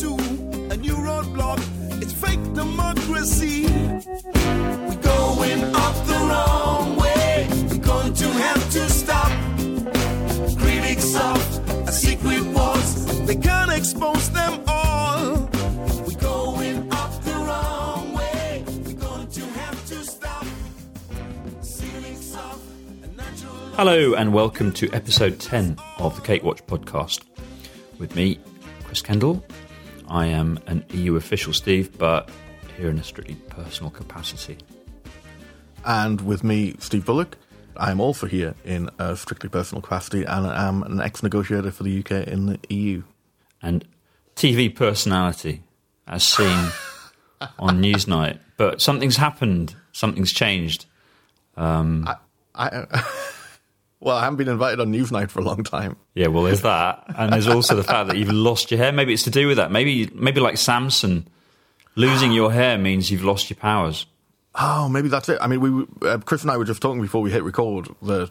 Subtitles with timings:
[0.00, 0.14] to
[0.72, 1.60] a new roadblock.
[2.00, 3.64] It's fake democracy.
[3.66, 7.46] We're going up the wrong way.
[7.68, 9.30] We're going to have to stop.
[10.58, 13.26] Critics of a secret wars.
[13.26, 15.50] They can't expose them all.
[16.06, 18.64] We're going up the wrong way.
[18.86, 20.46] We're going to have to stop.
[23.76, 27.20] Hello and welcome to episode 10 of the Cake Watch podcast.
[27.98, 28.38] With me,
[28.84, 29.44] Chris Kendall.
[30.10, 32.28] I am an EU official, Steve, but
[32.76, 34.58] here in a strictly personal capacity.
[35.84, 37.38] And with me, Steve Bullock.
[37.76, 41.70] I am also here in a strictly personal capacity and I am an ex negotiator
[41.70, 43.04] for the UK in the EU.
[43.62, 43.86] And
[44.34, 45.62] TV personality,
[46.06, 46.48] as seen
[47.58, 48.40] on Newsnight.
[48.56, 50.86] But something's happened, something's changed.
[51.56, 52.08] Um,
[52.54, 52.86] I,
[54.00, 55.96] well, I haven't been invited on Newsnight for a long time.
[56.14, 58.92] Yeah, well, there's that, and there's also the fact that you've lost your hair.
[58.92, 59.70] Maybe it's to do with that.
[59.70, 61.28] Maybe, maybe like Samson,
[61.96, 64.06] losing your hair means you've lost your powers.
[64.54, 65.38] Oh, maybe that's it.
[65.40, 68.30] I mean, we uh, Chris and I were just talking before we hit record that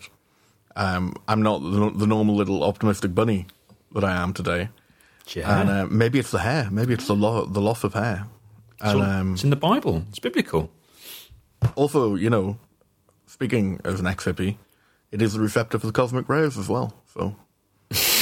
[0.76, 3.46] um, I'm not the, the normal little optimistic bunny
[3.94, 4.70] that I am today,
[5.34, 6.68] Yeah, and uh, maybe it's the hair.
[6.72, 8.26] Maybe it's the lo- the loss of hair.
[8.82, 10.04] And um, it's in the Bible.
[10.10, 10.70] It's biblical.
[11.76, 12.58] also, you know,
[13.28, 14.58] speaking as an ex hippie,
[15.12, 16.94] it is the receptor for the cosmic rays as well.
[17.14, 17.36] So.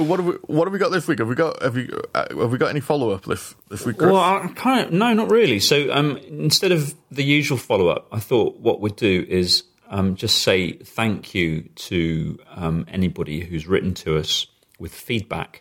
[0.00, 1.18] So what have we what have we got this week?
[1.18, 3.98] Have we got have you uh, have we got any follow up this this week?
[3.98, 4.10] Chris?
[4.10, 5.60] Well, I kind of no, not really.
[5.60, 10.14] So um, instead of the usual follow up, I thought what we'd do is um,
[10.14, 14.46] just say thank you to um, anybody who's written to us
[14.78, 15.60] with feedback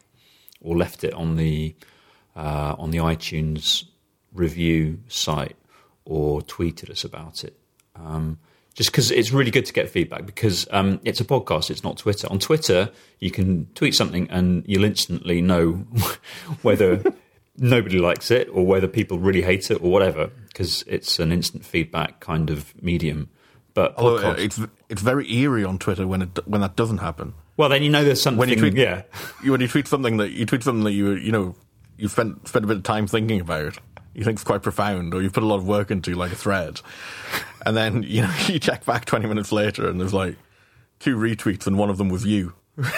[0.62, 1.76] or left it on the
[2.34, 3.84] uh, on the iTunes
[4.32, 5.58] review site
[6.10, 7.56] or tweeted us about it.
[7.96, 8.40] Um,
[8.74, 11.98] just because it's really good to get feedback because um, it's a podcast, it's not
[11.98, 12.28] Twitter.
[12.32, 15.74] On Twitter, you can tweet something and you'll instantly know
[16.62, 17.04] whether
[17.58, 21.64] nobody likes it or whether people really hate it or whatever because it's an instant
[21.64, 23.30] feedback kind of medium.
[23.76, 24.60] But uh, it's
[24.90, 27.34] it's very eerie on Twitter when it when that doesn't happen.
[27.56, 28.40] well, then you know there's something.
[28.40, 29.04] When you tweet, yeah,
[29.44, 31.56] you, when you tweet something that you tweet something that you you know
[31.98, 33.78] you spent spent a bit of time thinking about,
[34.14, 36.36] you think it's quite profound, or you put a lot of work into like a
[36.36, 36.82] thread,
[37.66, 40.36] and then you know you check back twenty minutes later and there's like
[41.00, 42.54] two retweets and one of them was you.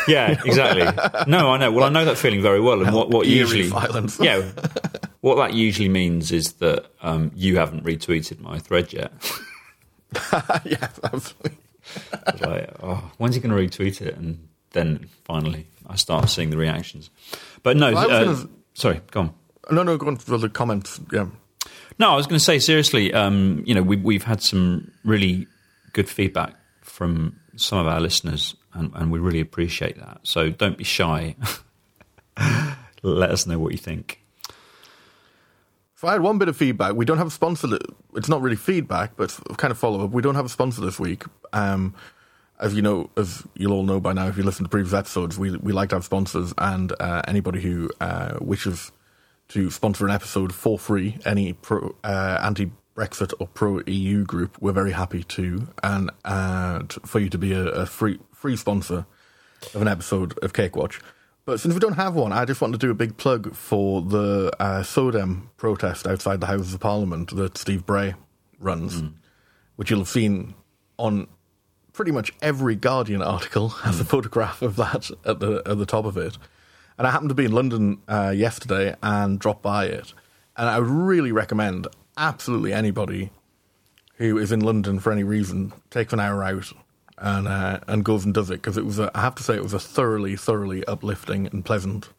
[0.07, 0.83] yeah, exactly.
[1.31, 1.71] No, I know.
[1.71, 2.81] Well, I know that feeling very well.
[2.81, 4.19] And what what usually silence.
[4.19, 4.41] yeah,
[5.21, 9.11] what that usually means is that um, you haven't retweeted my thread yet.
[10.65, 11.57] yeah, absolutely.
[12.41, 14.15] Like, oh, when's he going to retweet it?
[14.17, 17.09] And then finally, I start seeing the reactions.
[17.63, 19.33] But no, Well, uh, gonna- sorry, go on.
[19.69, 20.99] No, no, go on for the comments.
[21.11, 21.27] Yeah,
[21.99, 23.13] No, I was going to say seriously.
[23.13, 25.47] Um, you know, we, we've had some really
[25.93, 30.19] good feedback from some of our listeners, and, and we really appreciate that.
[30.23, 31.35] So don't be shy.
[33.03, 34.21] Let us know what you think.
[35.95, 36.95] So I had one bit of feedback.
[36.95, 37.77] We don't have a sponsor.
[38.15, 40.11] It's not really feedback, but kind of follow up.
[40.11, 41.23] We don't have a sponsor this week.
[41.53, 41.93] Um,
[42.59, 45.37] as you know, as you'll all know by now, if you listen to previous episodes,
[45.37, 48.91] we we like to have sponsors, and uh, anybody who uh, wishes
[49.51, 54.91] to sponsor an episode for free, any pro, uh, anti-Brexit or pro-EU group, we're very
[54.91, 59.05] happy to, and uh, t- for you to be a, a free free sponsor
[59.75, 61.01] of an episode of Cake Watch.
[61.45, 64.01] But since we don't have one, I just want to do a big plug for
[64.01, 68.15] the uh, SODEM protest outside the Houses of Parliament that Steve Bray
[68.59, 69.03] runs,
[69.75, 70.53] which you'll have seen
[70.97, 71.27] on
[71.93, 76.05] pretty much every Guardian article has a photograph of that at the at the top
[76.05, 76.37] of it.
[76.97, 80.13] And I happened to be in London uh, yesterday and dropped by it,
[80.55, 81.87] and I really recommend
[82.17, 83.31] absolutely anybody
[84.15, 86.71] who is in London for any reason takes an hour out
[87.17, 89.55] and uh, and goes and does it because it was a, I have to say
[89.55, 92.09] it was a thoroughly thoroughly uplifting and pleasant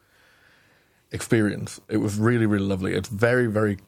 [1.10, 1.80] experience.
[1.88, 2.94] It was really really lovely.
[2.94, 3.78] It's very very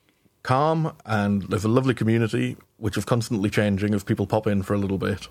[0.42, 4.74] calm and there's a lovely community which is constantly changing as people pop in for
[4.74, 5.28] a little bit.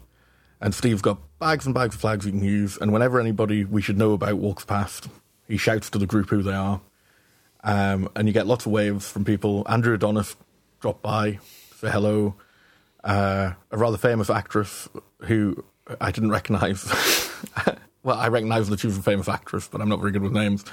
[0.59, 2.77] And Steve's got bags and bags of flags you can use.
[2.77, 5.09] And whenever anybody we should know about walks past,
[5.47, 6.81] he shouts to the group who they are.
[7.63, 9.65] Um, and you get lots of waves from people.
[9.69, 10.35] Andrew Adonis
[10.81, 11.39] dropped by,
[11.77, 12.35] say hello.
[13.03, 14.89] Uh, a rather famous actress
[15.21, 15.63] who
[15.99, 16.85] I didn't recognise.
[18.03, 20.33] well, I recognise that she was a famous actress, but I'm not very good with
[20.33, 20.63] names.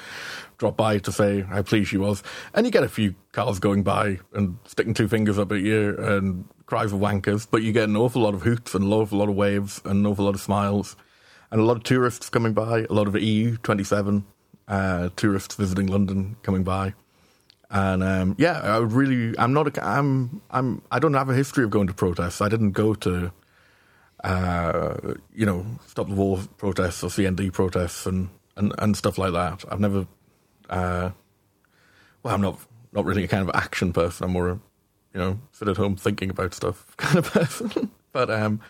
[0.59, 2.23] Dropped by to say how pleased she was.
[2.55, 5.97] And you get a few cars going by and sticking two fingers up at you
[5.99, 9.19] and cries of wankers, but you get an awful lot of hoots and an awful
[9.19, 10.97] lot of waves and an awful lot of smiles.
[11.51, 14.25] And a lot of tourists coming by, a lot of EU 27
[14.71, 16.95] uh, tourists visiting London coming by.
[17.71, 19.37] And um, yeah, I really.
[19.39, 19.77] I'm not.
[19.77, 20.41] A, I'm.
[20.51, 20.83] I'm.
[20.91, 22.41] I don't have a history of going to protests.
[22.41, 23.33] I didn't go to,
[24.25, 24.95] uh,
[25.33, 29.65] you know, stop the war protests or CND protests and and, and stuff like that.
[29.71, 30.07] I've never,
[30.69, 31.11] uh,
[32.25, 32.59] well, I'm not
[32.93, 34.25] not really a kind of action person.
[34.25, 34.61] I'm more a,
[35.15, 37.91] you know, sit at home thinking about stuff kind of person.
[38.13, 38.61] but um,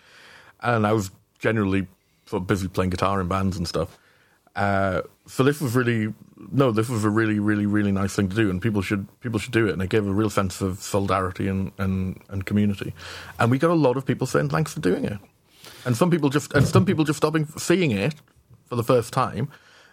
[0.61, 1.09] and I was
[1.39, 1.87] generally
[2.27, 3.97] sort of busy playing guitar in bands and stuff.
[4.55, 6.13] Uh, so this was really
[6.51, 9.39] no, this was a really, really, really nice thing to do, and people should people
[9.39, 9.73] should do it.
[9.73, 12.93] And it gave a real sense of solidarity and, and, and community.
[13.39, 15.19] And we got a lot of people saying thanks for doing it.
[15.85, 18.15] And some people just and some people just stopping seeing it
[18.65, 19.49] for the first time,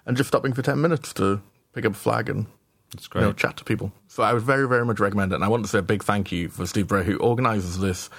[0.07, 1.41] and just stopping for ten minutes to
[1.73, 2.47] pick up a flag and
[2.93, 3.93] That's you know, chat to people.
[4.09, 5.37] So I would very, very much recommend it.
[5.37, 8.11] And I want to say a big thank you for Steve Bray, who organises this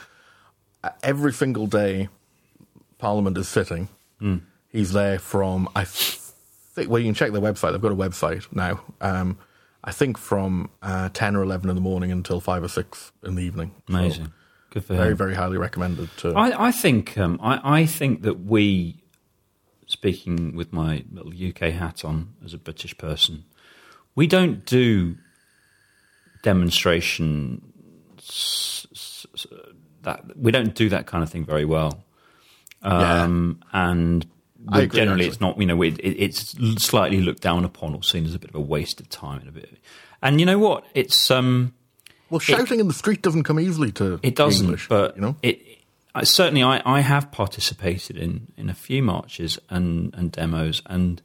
[0.81, 2.07] Uh, every single day
[2.99, 3.89] Parliament is sitting.
[4.71, 5.83] He's there from, I
[6.79, 7.71] think, well, you can check their website.
[7.71, 8.81] They've got a website now.
[9.01, 9.37] Um,
[9.83, 13.35] I think from uh, 10 or 11 in the morning until 5 or 6 in
[13.35, 13.71] the evening.
[13.87, 14.33] So Amazing.
[14.71, 15.17] Good for very, him.
[15.17, 16.09] very highly recommended.
[16.17, 19.01] To, I, I think um, I, I think that we,
[19.87, 23.45] speaking with my little UK hat on as a British person,
[24.15, 25.15] we don't do
[26.43, 27.61] demonstration
[30.03, 32.03] that we don't do that kind of thing very well.
[32.81, 34.25] Um, and
[34.67, 35.27] I agree, generally, actually.
[35.27, 35.59] it's not.
[35.59, 38.55] You know, it, it, it's slightly looked down upon or seen as a bit of
[38.55, 39.77] a waste of time and a bit.
[40.21, 40.85] And you know what?
[40.93, 41.73] It's um,
[42.29, 45.35] well, shouting in the street doesn't come easily to it doesn't, English, but you know?
[45.41, 45.61] it.
[46.15, 51.21] I, certainly, I, I have participated in, in a few marches and, and demos, and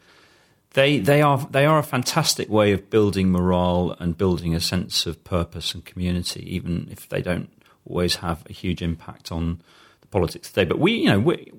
[0.74, 5.06] they they are they are a fantastic way of building morale and building a sense
[5.06, 7.50] of purpose and community, even if they don't
[7.86, 9.60] always have a huge impact on
[10.00, 10.64] the politics today.
[10.64, 11.50] But we, you know, we,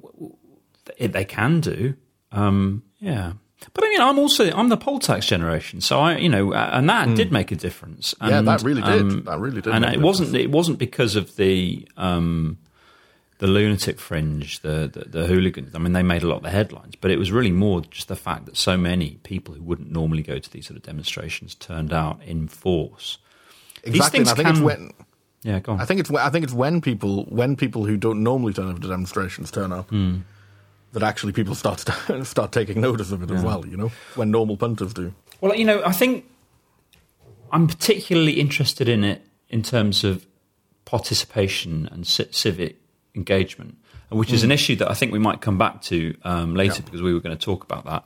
[1.00, 1.96] we, they can do,
[2.32, 3.34] um, yeah.
[3.74, 6.88] But I mean, I'm also I'm the poll tax generation, so I, you know, and
[6.90, 8.14] that did make a difference.
[8.22, 8.28] Hmm.
[8.30, 9.02] Yeah, And, that really did.
[9.02, 12.58] um, That really did And it wasn't it wasn't because of the um,
[13.40, 15.74] the lunatic fringe, the, the the hooligans.
[15.74, 18.08] I mean, they made a lot of the headlines, but it was really more just
[18.08, 21.56] the fact that so many people who wouldn't normally go to these sort of demonstrations
[21.56, 23.18] turned out in force.
[23.84, 24.20] These Exactly.
[24.20, 24.92] things I think can, it's when
[25.44, 25.82] yeah, go on.
[25.82, 28.70] I think it's when- I think it's when people when people who don't normally turn
[28.70, 30.18] up to demonstrations turn up Hmm.
[30.96, 33.66] That actually people start to, start taking notice of it as well.
[33.66, 35.14] You know, when normal punters do.
[35.42, 36.26] Well, you know, I think
[37.52, 40.26] I'm particularly interested in it in terms of
[40.86, 42.78] participation and ci- civic
[43.16, 43.78] engagement,
[44.10, 46.86] which is an issue that I think we might come back to um, later Yeah.
[46.86, 48.06] because we were going to talk about that.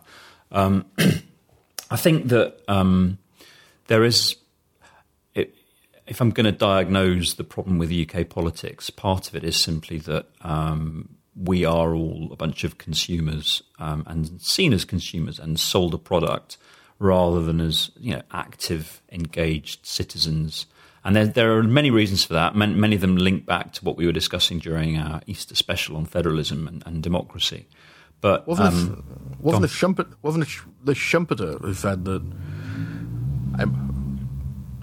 [0.52, 0.86] Um,
[1.92, 3.18] I think that um,
[3.88, 4.36] there is,
[5.36, 5.56] it,
[6.08, 9.98] if I'm going to diagnose the problem with UK politics, part of it is simply
[10.00, 11.10] that um,
[11.42, 15.98] we are all a bunch of consumers um, and seen as consumers and sold a
[15.98, 16.58] product
[17.00, 20.66] rather than as you know active, engaged citizens.
[21.04, 22.56] And there, there are many reasons for that.
[22.56, 25.96] Many, many of them link back to what we were discussing during our Easter special
[25.96, 27.68] on federalism and, and democracy.
[28.20, 29.06] But Wasn't um,
[29.40, 29.44] it?
[29.44, 30.14] Wasn't it Schumpeter?
[30.22, 30.50] Wasn't it
[30.84, 32.22] the Schumpeter who said that?
[33.60, 34.30] Um,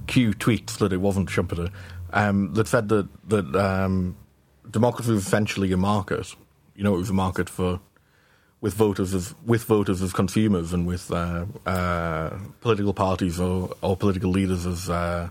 [0.06, 1.70] Q tweets that it wasn't Schumpeter.
[2.12, 4.17] Um, that said that that um,
[4.70, 6.35] democracy was essentially a market.
[6.76, 7.81] You know, it was a market for
[8.61, 12.31] with voters as with voters as consumers and with uh, uh,
[12.61, 15.28] political parties or, or political leaders as uh,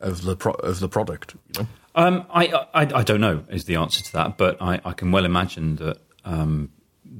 [0.00, 1.34] as the pro- as the product.
[1.48, 1.68] You know.
[1.94, 5.10] Um, I, I I don't know is the answer to that, but I, I can
[5.10, 6.70] well imagine that um,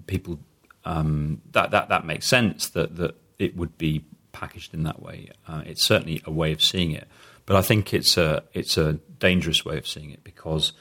[0.07, 0.39] people
[0.85, 5.31] um, that that that makes sense that that it would be packaged in that way.
[5.47, 7.09] Uh, it's certainly a way of seeing it,
[7.47, 10.73] but I think it's a it's a dangerous way of seeing it because,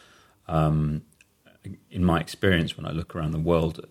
[0.47, 1.01] um,
[1.91, 3.85] in my experience, when I look around the world,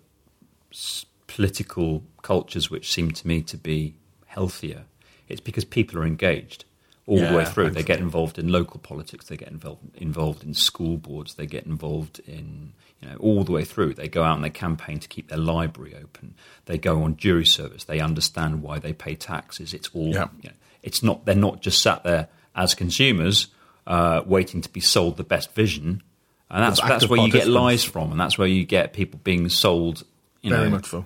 [1.27, 4.85] political cultures which seem to me to be healthier,
[5.27, 6.65] it's because people are engaged
[7.05, 7.69] all the way Yeah, through.
[7.71, 9.27] They get involved in local politics.
[9.27, 11.35] They get involved involved in school boards.
[11.35, 13.93] They get involved in you know all the way through.
[13.93, 16.35] They go out and they campaign to keep their library open.
[16.65, 17.85] They go on jury service.
[17.85, 19.73] They understand why they pay taxes.
[19.73, 20.13] It's all.
[20.13, 20.27] Yeah.
[20.41, 21.25] You know, it's not.
[21.25, 23.47] They're not just sat there as consumers
[23.85, 26.03] uh, waiting to be sold the best vision.
[26.49, 29.49] And that's that's where you get lies from, and that's where you get people being
[29.49, 30.03] sold.
[30.41, 31.05] You Very know, much so.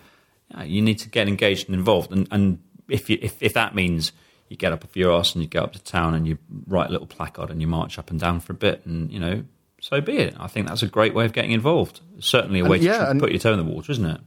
[0.52, 2.12] yeah, you need to get engaged and involved.
[2.12, 4.12] And, and if, you, if if that means
[4.50, 6.90] you get up off your ass and you go up to town and you write
[6.90, 9.44] a little placard and you march up and down for a bit, and you know,
[9.80, 10.36] so be it.
[10.40, 12.02] I think that's a great way of getting involved.
[12.20, 14.22] Certainly a And way to yeah, and- put your toe in the water, isn't it?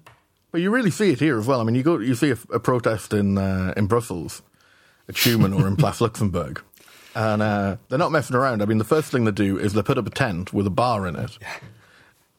[0.51, 1.61] But you really see it here as well.
[1.61, 4.43] I mean, you go, you see a, a protest in uh, in Brussels,
[5.09, 6.63] at Schuman or in Place Luxembourg,
[7.15, 8.63] and uh, they're not messing around.
[8.63, 10.71] I mean, the first thing they do is they put up a tent with a
[10.71, 11.39] bar in it.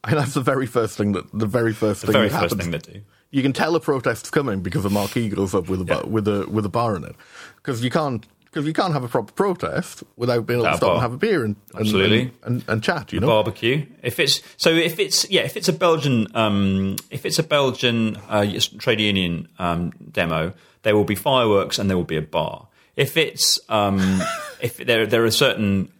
[0.08, 2.54] And that's the very first thing that the very first The thing very that first
[2.54, 2.62] happens.
[2.86, 3.04] thing they do.
[3.32, 6.08] You can tell a protest's coming because a marquee goes up with a bar, Yeah.
[6.08, 7.16] with a with a bar in it,
[7.56, 10.92] because you can't Because you can't have a proper protest without being able to stop
[10.92, 12.20] and have a beer and and, Absolutely.
[12.20, 13.12] and, and, and chat.
[13.12, 13.84] You know, barbecue.
[14.04, 18.16] If it's so, if it's yeah, if it's a Belgian, um, if it's a Belgian
[18.28, 18.46] uh,
[18.78, 20.52] trade union um, demo,
[20.84, 22.68] there will be fireworks and there will be a bar.
[22.96, 24.20] If it's um,
[24.60, 25.90] if there there are certain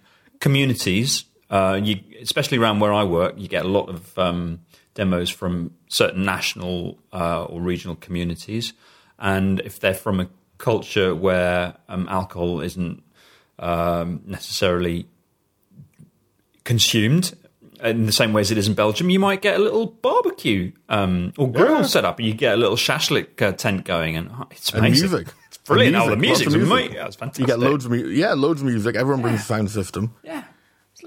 [0.41, 4.61] communities, uh, you especially around where I work, you get a lot of um,
[4.95, 8.73] demos from certain national uh, or regional communities,
[9.19, 13.03] and if they're from a culture where um, alcohol isn't
[13.59, 15.07] um, necessarily
[16.65, 17.35] consumed
[17.83, 20.73] in the same way as it is in Belgium, you might get a little barbecue
[20.88, 21.83] um, or grill Yeah.
[21.83, 24.79] set up, and you get a little shashlik uh, tent going, and oh, it's and
[24.79, 25.11] amazing.
[25.11, 25.29] music.
[25.66, 25.96] It's brilliant.
[25.96, 26.94] And oh, the music, music's lots of amazing.
[26.94, 27.40] Yeah, it's fantastic.
[27.40, 28.94] You get loads of mu- yeah, loads of music.
[28.94, 30.44] Everyone brings a sound system, Yeah,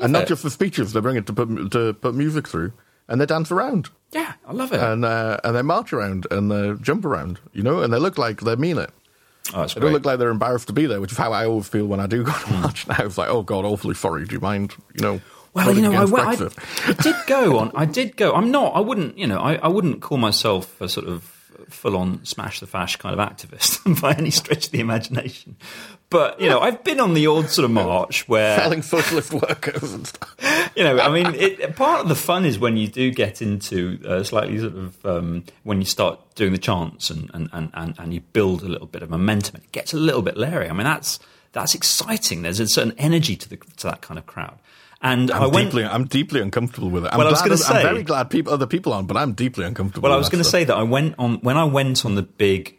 [0.02, 0.28] and not it.
[0.28, 0.92] just for speeches.
[0.94, 2.74] They bring it to put to put music through,
[3.08, 4.82] and they dance around, yeah, I love it.
[4.82, 7.40] and uh, and they march around, and they jump around.
[7.54, 8.90] You know, and they look like they mean it.
[9.54, 9.88] oh, it's They great.
[9.88, 12.02] don't look like they're embarrassed to be there, which is how I always feel when
[12.02, 12.86] I do go to march.
[12.88, 14.26] Now it's like, oh god, awfully sorry.
[14.26, 14.76] Do you mind?
[14.94, 15.22] You know.
[15.54, 17.72] Well, you know, I, went- I, I did go on.
[17.74, 18.34] I did go.
[18.34, 18.76] I'm not.
[18.76, 19.18] I wouldn't.
[19.18, 21.34] You know, I, I wouldn't call myself a sort of
[21.70, 25.56] full-on smash the fash kind of activist by any stretch of the imagination.
[26.10, 29.94] But you know, I've been on the odd sort of march where telling socialist workers
[29.94, 30.36] and stuff.
[30.76, 34.00] you know, I mean, it, part of the fun is when you do get into
[34.08, 37.96] uh, slightly sort of um, when you start doing the chants and, and, and, and,
[38.00, 39.58] and you build a little bit of momentum.
[39.58, 40.68] It gets a little bit leery.
[40.68, 41.20] I mean, that's
[41.52, 42.42] that's exciting.
[42.42, 44.58] There's a certain energy to the to that kind of crowd.
[45.02, 45.68] And I I'm went.
[45.70, 47.12] deeply, I'm deeply uncomfortable with it.
[47.14, 49.32] I'm, Well, I was glad- gonna I'm very glad people, other people aren't, but I'm
[49.34, 50.08] deeply uncomfortable.
[50.10, 52.22] Well, I was going to say that I went on when I went on the
[52.24, 52.76] big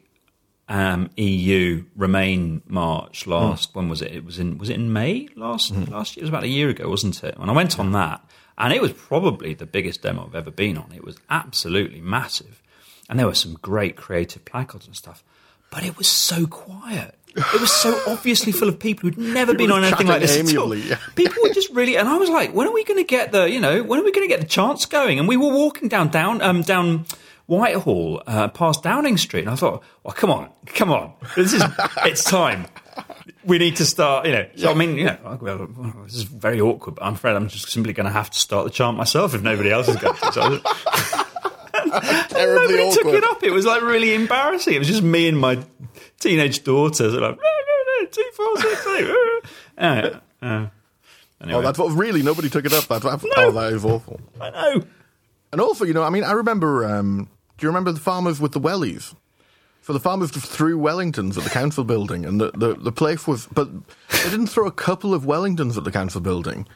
[0.68, 3.74] um, EU Remain march last.
[3.74, 4.12] When was it?
[4.12, 6.22] It was in was it in May last last year?
[6.22, 7.38] It was about a year ago, wasn't it?
[7.38, 8.22] When I went on that,
[8.58, 10.92] and it was probably the biggest demo I've ever been on.
[10.94, 12.62] It was absolutely massive,
[13.08, 15.24] and there were some great creative placards and stuff.
[15.72, 17.16] But it was so quiet.
[17.37, 20.37] It was so obviously full of people who'd never been on anything like this.
[20.37, 20.75] at all.
[20.75, 20.99] yeah.
[21.14, 23.49] People were just really, and I was like, when are we going to get the,
[23.49, 25.18] you know, when are we going to get the chance going?
[25.18, 27.06] And we were walking down, down, um, down
[27.46, 31.62] Whitehall, uh, past Downing Street, and I thought, well, come on, come on, this is,
[32.04, 32.66] it's time.
[33.44, 34.46] We need to start, you know.
[34.56, 37.49] So I mean, you know, well, well, this is very awkward, but I'm afraid I'm
[37.49, 40.14] just simply going to have to start the chant myself if nobody else is going
[40.14, 40.32] to.
[40.32, 40.60] So
[42.28, 43.42] terribly nobody took it up.
[43.42, 44.75] It was like really embarrassing.
[44.75, 45.62] It was just me and my
[46.18, 47.11] teenage daughter.
[47.11, 49.11] So like, no, no, no, two, four, six, eight.
[49.78, 50.66] uh, uh, uh.
[51.42, 52.85] Anyway, Oh, that's what really nobody took it up.
[52.87, 54.20] That's what, oh, that is awful.
[54.40, 54.82] I know.
[55.52, 56.85] And also, you know, I mean, I remember.
[56.85, 57.28] Um,
[57.59, 59.14] do you remember the farmers with the wellies?
[59.82, 63.26] So the farmers just threw Wellingtons at the council building, and the, the, the place
[63.26, 63.47] was.
[63.47, 63.68] But
[64.11, 66.68] they didn't throw a couple of Wellingtons at the council building.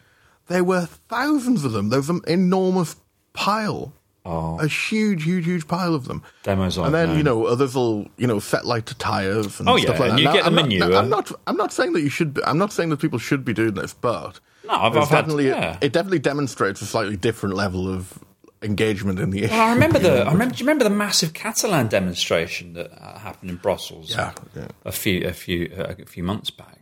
[0.49, 1.90] There were thousands of them.
[1.90, 2.97] There was an enormous
[3.35, 3.92] pile.
[4.26, 4.59] Oh.
[4.59, 6.23] A huge, huge, huge pile of them.
[6.45, 9.69] Demos I've And then, you know, others will, you know, set light to tyres and
[9.69, 10.23] Oh, stuff yeah, like and that.
[10.23, 10.95] you Now, get the I'm not- manure.
[10.97, 13.45] I'm not, I'm not saying that you should, be, I'm not saying that people should
[13.45, 14.40] be doing this, but.
[14.66, 15.76] No, I've- I've had- definitely, yeah.
[15.83, 18.19] It definitely demonstrates a slightly different level of
[18.62, 19.52] engagement in the issue.
[19.52, 20.23] Well, I remember the.
[20.26, 20.54] I remember.
[20.54, 24.11] Do you remember the massive Catalan demonstration that uh, happened in Brussels?
[24.16, 24.69] Yeah, yeah.
[24.87, 26.78] A few, a few, uh, a few months back.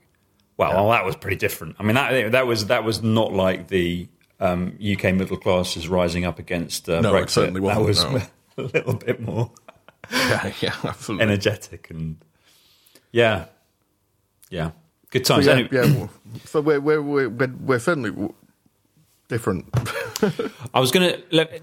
[0.59, 1.75] Well, well, that was pretty different.
[1.81, 4.07] I mean, that that was that was not like the
[4.43, 7.31] um, UK middle class is rising up against uh, No, it Brexit.
[7.31, 9.51] certainly that was wasn't, a little bit more
[10.11, 11.23] yeah, yeah, absolutely.
[11.23, 12.17] energetic and
[13.13, 13.47] yeah,
[14.51, 14.73] yeah,
[15.11, 15.47] good So, times.
[15.47, 15.81] yeah, Anyway, yeah.
[15.97, 16.11] well,
[16.45, 18.31] So we're we're we're, we're, certainly
[19.29, 19.67] different.
[20.75, 21.57] I was going to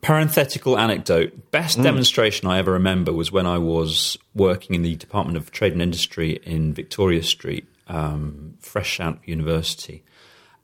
[0.00, 1.50] parenthetical anecdote.
[1.50, 5.72] Best demonstration I ever remember was when I was working in the Department of Trade
[5.72, 10.04] and Industry in Victoria Street, um, fresh out of university,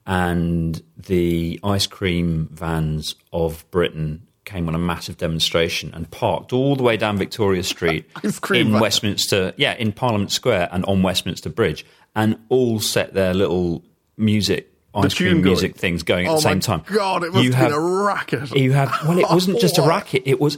[0.05, 6.75] and the ice cream vans of Britain came on a massive demonstration and parked all
[6.75, 8.79] the way down Victoria Street in van.
[8.79, 11.85] Westminster, yeah, in Parliament Square and on Westminster Bridge,
[12.15, 13.83] and all set their little
[14.17, 14.71] music.
[14.93, 15.43] Ice cream going.
[15.43, 16.81] music things going at oh the same time.
[16.85, 17.23] god!
[17.25, 18.55] It must You have been a racket.
[18.55, 19.87] you have well, it wasn't just a oh.
[19.89, 20.57] racket; it was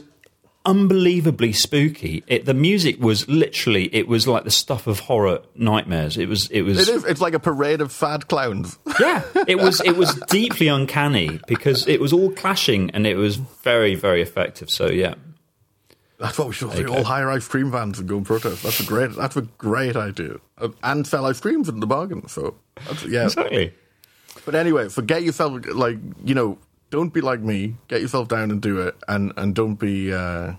[0.68, 2.22] unbelievably spooky.
[2.26, 6.18] It, the music was literally it was like the stuff of horror nightmares.
[6.18, 7.04] It was it was It is.
[7.04, 8.78] It's like a parade of fad clowns.
[9.00, 9.22] yeah.
[9.46, 13.94] It was it was deeply uncanny because it was all clashing and it was very
[13.94, 14.68] very effective.
[14.68, 15.14] So yeah,
[16.20, 16.84] That's what we should do.
[16.84, 16.96] Okay.
[16.98, 18.62] All hire ice cream vans and go and protest.
[18.62, 19.12] That's a great.
[19.16, 20.36] That's a great idea.
[20.58, 22.28] Uh, And sell ice creams in the bargain.
[22.28, 22.56] So
[23.06, 23.24] yeah.
[23.24, 23.72] exactly.
[24.44, 26.58] But anyway, forget yourself like you know,
[26.90, 27.76] don't be like me.
[27.88, 30.52] Get yourself down and do it, and and don't be, uh,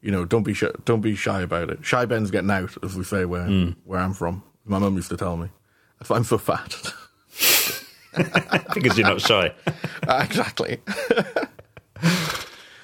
[0.00, 1.84] you know, don't be shy, don't be shy about it.
[1.84, 3.70] Shy Ben's getting out, as we say where Hmm.
[3.84, 4.42] where I'm from.
[4.64, 5.48] My mum used to tell me.
[5.98, 6.76] That's why I'm so fat.
[8.74, 9.52] because you're not shy.
[10.08, 10.78] exactly.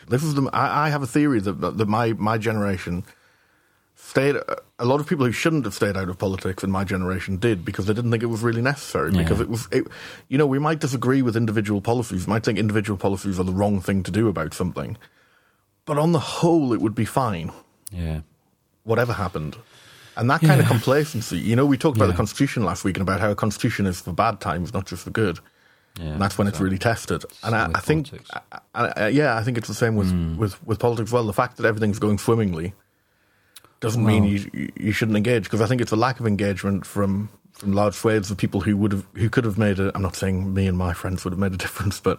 [0.08, 0.49] this is the.
[0.52, 3.04] I, I have a theory that that my my generation
[4.08, 4.36] stayed.
[4.78, 7.64] A lot of people who shouldn't have stayed out of politics in my generation did
[7.64, 9.12] because they didn't think it was really necessary.
[9.12, 9.22] Yeah.
[9.22, 9.86] Because it was, it,
[10.28, 13.80] you know, we might disagree with individual policies, might think individual policies are the wrong
[13.80, 14.96] thing to do about something,
[15.84, 17.52] but on the whole, it would be fine,
[17.92, 18.20] Yeah.
[18.84, 19.56] whatever happened.
[20.16, 23.02] And that kind of complacency, you know, we talked about the Constitution last week and
[23.02, 25.38] about how a Constitution is for bad times, not just for good.
[25.98, 26.12] Yeah.
[26.12, 27.24] and that's when it's really tested.
[27.42, 28.10] And I, I think.
[28.32, 31.24] I, I, yeah, I think it's the same with, with, with politics as well.
[31.26, 32.72] The fact that everything's going swimmingly
[33.80, 36.85] doesn't mean you you- you shouldn't engage because I think it's a lack of engagement
[36.87, 39.90] from from large swathes of people who would have who could have made a.
[39.94, 42.18] I'm not saying me and my friends would have made a difference, but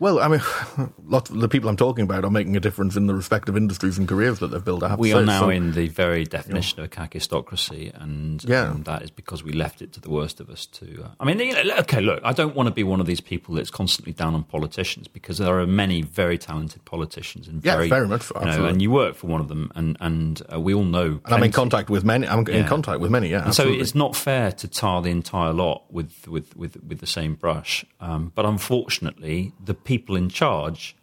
[0.00, 0.40] well, I mean,
[1.06, 3.98] lots of the people I'm talking about are making a difference in the respective industries
[3.98, 4.82] and careers that they've built.
[4.82, 5.26] I We are say.
[5.26, 8.70] now So- in the very definition of a kakistocracy, and Yeah.
[8.70, 11.04] um, that is because we left it to the worst of us to.
[11.04, 13.20] Uh, I mean, you know, okay, look, I don't want to be one of these
[13.20, 17.76] people that's constantly down on politicians because there are many very talented politicians and Yeah,
[17.76, 20.58] very, very much you know, and you work for one of them, and and uh,
[20.58, 21.20] we all know.
[21.24, 22.26] and I'm in contact with many.
[22.26, 23.28] I'm in contact with many.
[23.28, 27.00] Yeah, And so it's not fair to tar the entire lot with with with, with
[27.00, 27.84] the same brush.
[28.00, 30.96] Um, but unfortunately, the people in charge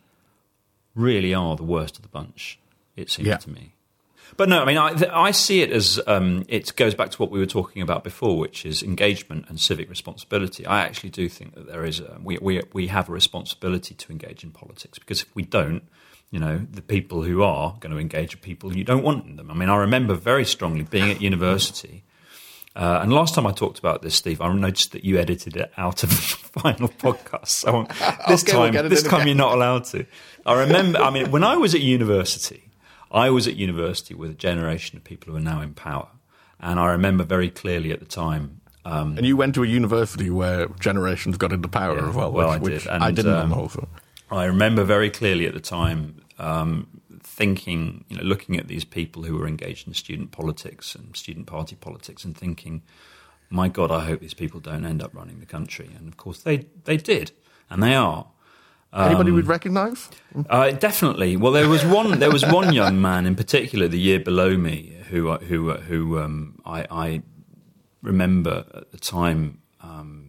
[0.96, 2.60] really are the worst of the bunch.
[2.96, 3.38] It seems Yeah.
[3.38, 3.74] to me.
[4.36, 4.90] But no, I mean, I,
[5.28, 8.38] I see it as um, it goes back to what we were talking about before,
[8.38, 10.66] which is engagement and civic responsibility.
[10.66, 14.12] I actually do think that there is a, we, we we have a responsibility to
[14.12, 15.84] engage in politics because if we don't,
[16.30, 19.38] you know, the people who are going to engage are people you don't want in
[19.38, 19.50] them.
[19.50, 22.04] I mean, I remember very strongly being at university.
[22.78, 25.72] Uh, and last time I talked about this, Steve, I noticed that you edited it
[25.78, 27.48] out of the final podcast.
[27.48, 27.84] So
[28.28, 29.28] this Okay, we'll time, this time again.
[29.30, 30.06] you're not allowed to.
[30.46, 31.00] I remember.
[31.00, 32.70] I mean, when I was at university,
[33.12, 36.08] I was at university with a generation of people who are now in power,
[36.60, 38.62] and I remember very clearly at the time.
[38.86, 42.32] Um, and you went to a university where generations got into power Yeah, as well.
[42.32, 43.88] well, which, I did, and, I didn't um.
[44.30, 46.88] I remember very clearly at the time um,
[47.38, 51.46] thinking, you know, looking at these people who were engaged in student politics and student
[51.48, 52.82] party politics, and thinking,
[53.50, 56.40] "My God, I hope these people don't end up running the country." And of course,
[56.42, 57.32] they they did,
[57.70, 58.26] and they are.
[58.94, 60.10] Anybody um, we'd recognise?
[60.50, 61.36] Uh, definitely.
[61.38, 62.20] Well, there was one.
[62.20, 66.20] There was one young man in particular, the year below me, who I- who who
[66.20, 67.22] um, I, I
[68.02, 69.60] remember at the time.
[69.82, 70.27] Um,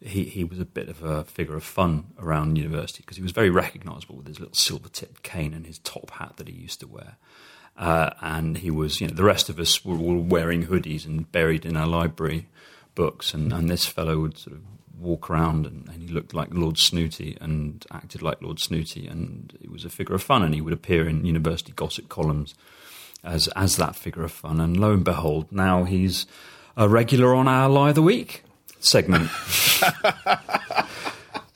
[0.00, 3.32] he he was a bit of a figure of fun around university because he was
[3.32, 6.80] very recognisable with his little silver tipped cane and his top hat that he used
[6.80, 7.16] to wear.
[7.76, 11.30] Uh, and he was, you know, the rest of us were all wearing hoodies and
[11.32, 12.48] buried in our library
[12.94, 14.62] books, and, and this fellow would sort of
[14.98, 19.56] walk around and, and he looked like Lord Snooty and acted like Lord Snooty, and
[19.60, 22.54] he was a figure of fun, and he would appear in university gossip columns
[23.22, 26.26] as as that figure of fun, and lo and behold, now he's
[26.76, 28.42] a regular on our Lie of the Week
[28.80, 29.30] segment.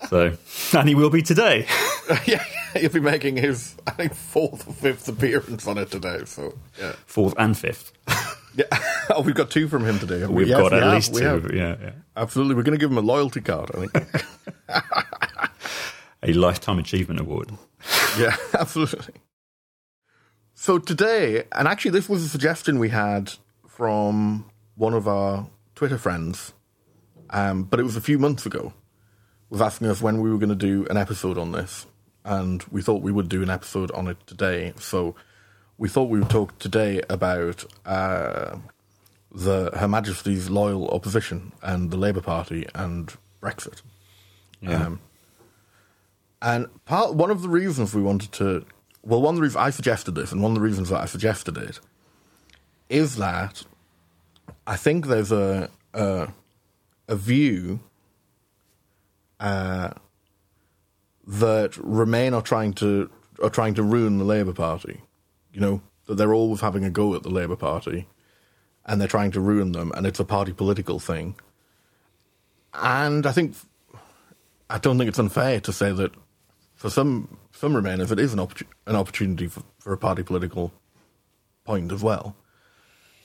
[0.09, 0.37] so,
[0.77, 1.67] and he will be today.
[2.27, 6.23] yeah, he'll be making his, I think, fourth or fifth appearance on it today.
[6.27, 6.93] So, yeah.
[7.07, 7.93] Fourth and fifth.
[8.55, 8.65] yeah.
[9.11, 10.27] oh, we've got two from him today.
[10.27, 10.45] we?
[10.45, 11.51] We've got at least two.
[11.53, 11.93] Yeah, yeah.
[12.17, 12.55] Absolutely.
[12.55, 14.25] We're going to give him a loyalty card, I think.
[16.27, 17.51] A lifetime achievement award.
[18.19, 19.15] yeah, absolutely.
[20.55, 23.35] So today, and actually, this was a suggestion we had
[23.69, 26.54] from one of our Twitter friends,
[27.35, 28.73] um, but it was a few months ago.
[29.51, 31.87] Was asking us when we were going to do an episode on this,
[32.25, 34.73] and we thought we would do an episode on it today.
[34.79, 35.15] So
[35.77, 38.57] we thought we would talk today about uh,
[39.31, 43.83] the Her Majesty's loyal opposition and the Labour Party and Brexit.
[44.61, 44.87] Yeah.
[44.87, 45.01] Um,
[46.41, 48.65] and part one of the reasons we wanted to,
[49.03, 51.07] well, one of the reasons I suggested this, and one of the reasons that I
[51.07, 51.81] suggested it,
[52.89, 53.65] is that
[54.67, 56.29] I think there's a a,
[57.09, 57.81] a view
[59.41, 59.91] uh,
[61.27, 63.11] that Remain are trying to
[63.43, 65.01] are trying to ruin the Labour Party.
[65.53, 68.07] You know that they're always having a go at the Labour Party,
[68.87, 71.35] and they're trying to ruin them, and it's a party political thing.
[72.73, 73.55] And I think
[74.69, 76.13] I don't think it's unfair to say that
[76.75, 78.41] for some some Remainers it is an,
[78.87, 80.73] an opportunity for, for a party political
[81.65, 82.37] point as well.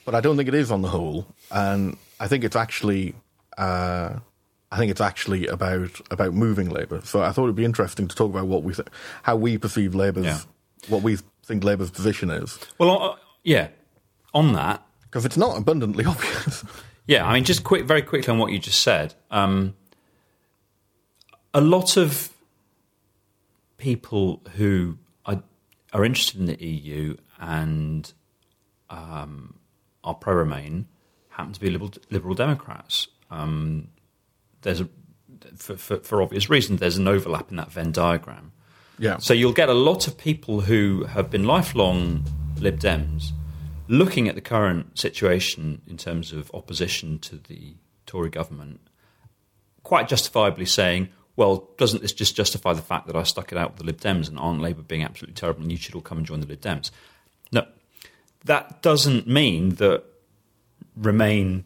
[0.06, 3.16] But I don't think it is on the whole, and I think it's actually
[3.60, 4.20] uh,
[4.72, 7.02] I think it's actually about about moving Labour.
[7.04, 8.88] So I thought it'd be interesting to talk about what we th-
[9.24, 10.40] how we perceive Labour's Yeah.
[10.88, 13.68] what we think Labour's position is Well, uh, yeah.
[14.34, 16.64] On that, because it's not abundantly obvious.
[17.08, 19.16] Yeah, I mean, just quick, very quickly on what you just said.
[19.32, 19.74] Um,
[21.54, 22.30] a lot of
[23.78, 25.42] people who are,
[25.94, 28.14] are interested in the EU and
[28.92, 29.56] um,
[30.04, 30.88] are pro Remain
[31.30, 33.08] happen to be liberal, liberal Democrats.
[33.30, 33.90] Um,
[34.62, 34.90] there's a
[35.56, 36.80] for, for, for obvious reasons.
[36.80, 38.52] There's an overlap in that Venn diagram.
[38.98, 42.26] yeah, So you'll get a lot of people who have been lifelong
[42.58, 43.32] Lib Dems
[43.88, 48.80] looking at the current situation in terms of opposition to the Tory government,
[49.84, 53.72] quite justifiably saying, well, doesn't this just justify the fact that I stuck it out
[53.72, 56.18] with the Lib Dems and aren't Labour being absolutely terrible and you should all come
[56.18, 56.92] and join the Lib Dems?
[57.52, 57.66] No,
[58.46, 60.04] that doesn't mean that
[61.00, 61.64] Remain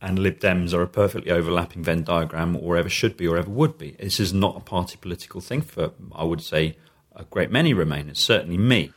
[0.00, 3.50] and Lib Dems are a perfectly overlapping Venn diagram or ever should be or ever
[3.50, 3.96] would be.
[3.98, 6.76] This is not a party political thing for, I would say,
[7.16, 8.92] a great many Remainers, certainly me.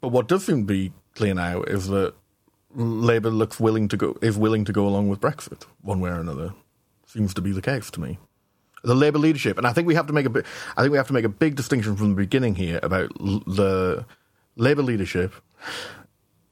[0.00, 2.14] But what does seem to be clear now is that
[2.74, 6.20] Labour looks willing to go is willing to go along with Brexit one way or
[6.20, 6.52] another.
[7.06, 8.18] Seems to be the case to me.
[8.84, 10.44] The Labour leadership, and I think we have to make a big,
[10.76, 13.42] I think we have to make a big distinction from the beginning here about l-
[13.46, 14.04] the
[14.56, 15.32] Labour leadership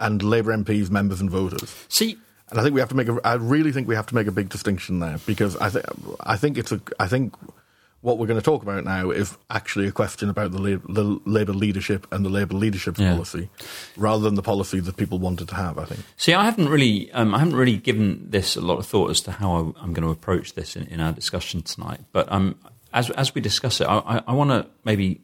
[0.00, 1.86] and Labour MPs, members, and voters.
[1.88, 2.18] See,
[2.50, 3.18] And I think we have to make a.
[3.24, 5.84] I really think we have to make a big distinction there because I think
[6.20, 6.80] I think it's a.
[7.00, 7.34] I think
[8.02, 11.18] what we're going to talk about now is actually a question about the, Lab- the
[11.24, 13.14] Labour leadership and the Labour leadership Yeah.
[13.14, 13.48] policy,
[13.96, 15.76] rather than the policy that people wanted to have.
[15.76, 16.00] I think.
[16.16, 19.20] See, I haven't really, um, I haven't really given this a lot of thought as
[19.22, 22.00] to how I, I'm going to approach this in, in our discussion tonight.
[22.12, 22.54] But um,
[22.92, 25.20] as as we discuss it, I, I, I want to maybe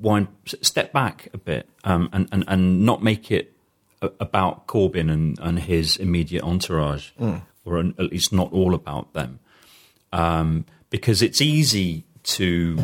[0.00, 0.28] wind,
[0.62, 3.53] step back a bit um, and, and and not make it
[4.20, 7.10] about Corbyn and, and his immediate entourage,
[7.64, 9.40] or an, at least not all about them,
[10.12, 12.78] um, because it's easy to.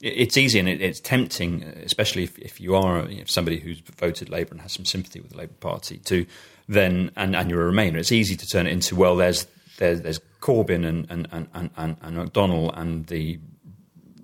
[0.00, 3.80] It's easy and it, it's tempting, especially if, if you are you know, somebody who's
[3.96, 6.26] voted Labour and has some sympathy with the Labour Party, to
[6.68, 7.96] then and, and you're a Remainer.
[7.96, 9.46] It's easy to turn it into well, there's
[9.78, 13.38] there's, there's Corbyn and and, and, and, and, and McDonnell and the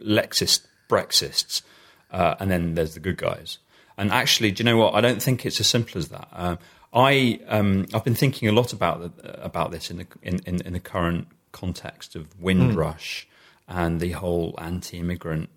[0.00, 1.62] Lexist Brexists,
[2.10, 3.58] uh, and then there's the good guys.
[4.00, 4.94] And actually, do you know what?
[4.94, 6.28] I don't think it's as simple as that.
[6.32, 6.58] Um,
[6.94, 10.62] I um, I've been thinking a lot about the, about this in the in, in,
[10.62, 13.28] in the current context of Windrush
[13.68, 15.50] and the whole anti-immigrant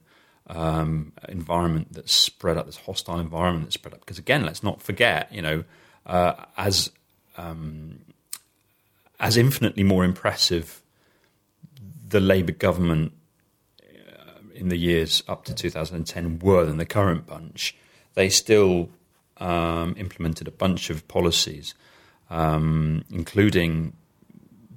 [0.47, 4.01] um, environment that's spread up, this hostile environment that's spread up.
[4.01, 5.63] Because again, let's not forget, you know,
[6.05, 6.91] uh, as
[7.37, 8.01] um,
[9.21, 10.81] as infinitely more impressive
[12.09, 13.13] the Labour government
[13.81, 17.73] uh, in the years up to 2010 were than the current bunch,
[18.13, 18.89] they still
[19.37, 21.73] um, implemented a bunch of policies,
[22.29, 23.93] um, including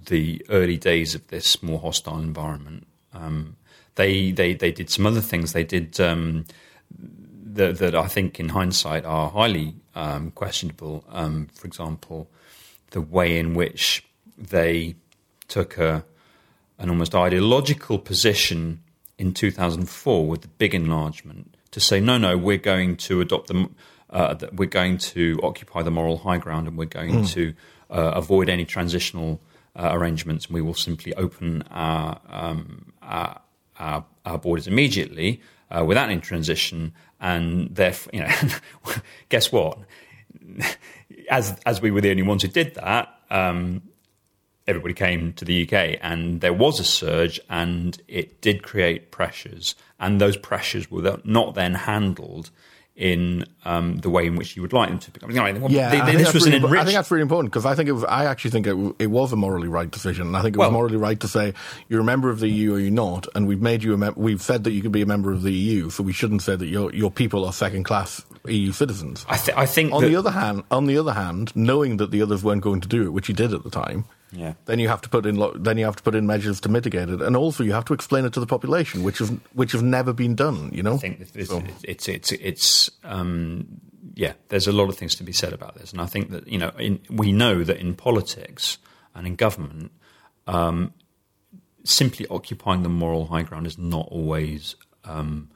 [0.06, 2.86] the early days of this more hostile environment.
[3.12, 3.56] Um,
[3.96, 5.52] they, they they did some other things.
[5.52, 6.44] They did um,
[6.90, 11.04] that, that I think, in hindsight, are highly um, questionable.
[11.08, 12.28] Um, for example,
[12.90, 14.04] the way in which
[14.36, 14.96] they
[15.48, 16.04] took a
[16.78, 18.82] an almost ideological position
[19.18, 23.68] in 2004 with the big enlargement to say, no, no, we're going to adopt the,
[24.08, 27.52] uh, that we're going to occupy the moral high ground and we're going to
[27.90, 29.42] uh, avoid any transitional
[29.78, 33.42] uh, arrangements and we will simply open our, um, our,
[33.78, 36.94] our, our borders immediately uh, without any transition.
[37.20, 38.34] And therefore, you know,
[39.28, 39.78] guess what?
[41.30, 43.82] As, as we were the only ones who did that, um,
[44.66, 49.74] everybody came to the UK and there was a surge and it did create pressures
[49.98, 52.50] and those pressures were not then handled
[52.94, 55.20] in um, the way in which you would like them to be.
[55.22, 56.94] I mean, I Yeah, they- I they- think this that's was an really, I think
[56.94, 58.04] that's really important because I think it was.
[58.04, 60.28] I actually think it, it was a morally right decision.
[60.28, 61.52] And I think it Well- was morally right to say
[61.90, 64.14] you're a member of the EU or you're not, and we've made you a mem-
[64.16, 66.56] we've said that you could be a member of the EU, so we shouldn't say
[66.56, 69.26] that your your people are second class EU citizens.
[69.28, 72.12] I, th- I think On that, the other hand, on the other hand, knowing that
[72.12, 74.54] the others weren't going to do it, which he did at the time, Yeah.
[74.64, 76.68] then you have to put in lo- then you have to put in measures to
[76.68, 79.72] mitigate it, and also you have to explain it to the population, which have which
[79.72, 80.70] has never been done.
[80.72, 83.66] You know, I think it's, So- it's it's it's um,
[84.14, 84.32] yeah.
[84.48, 86.58] There's a lot of things to be said about this, and I think that you
[86.58, 88.78] know in, we know that in politics
[89.14, 89.92] and in government,
[90.46, 90.92] um,
[91.84, 95.50] simply occupying the moral high ground is not always um,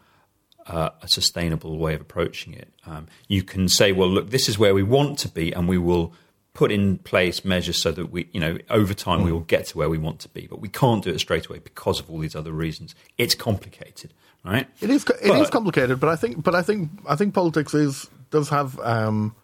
[0.66, 2.72] uh, a sustainable way of approaching it.
[2.86, 5.76] Um, you can say, well, look, this is where we want to be, and we
[5.78, 6.14] will
[6.60, 9.78] put in place measures so that we, you know, over time we will get to
[9.78, 10.46] where we want to be.
[10.46, 12.94] But we can't do it straight away because of all these other reasons.
[13.16, 14.12] It's complicated,
[14.44, 14.66] right?
[14.82, 15.04] It is.
[15.22, 16.42] It is But- complicated, but I think.
[16.44, 16.90] But I think.
[17.08, 18.78] I think politics is does have.
[18.80, 19.34] Um,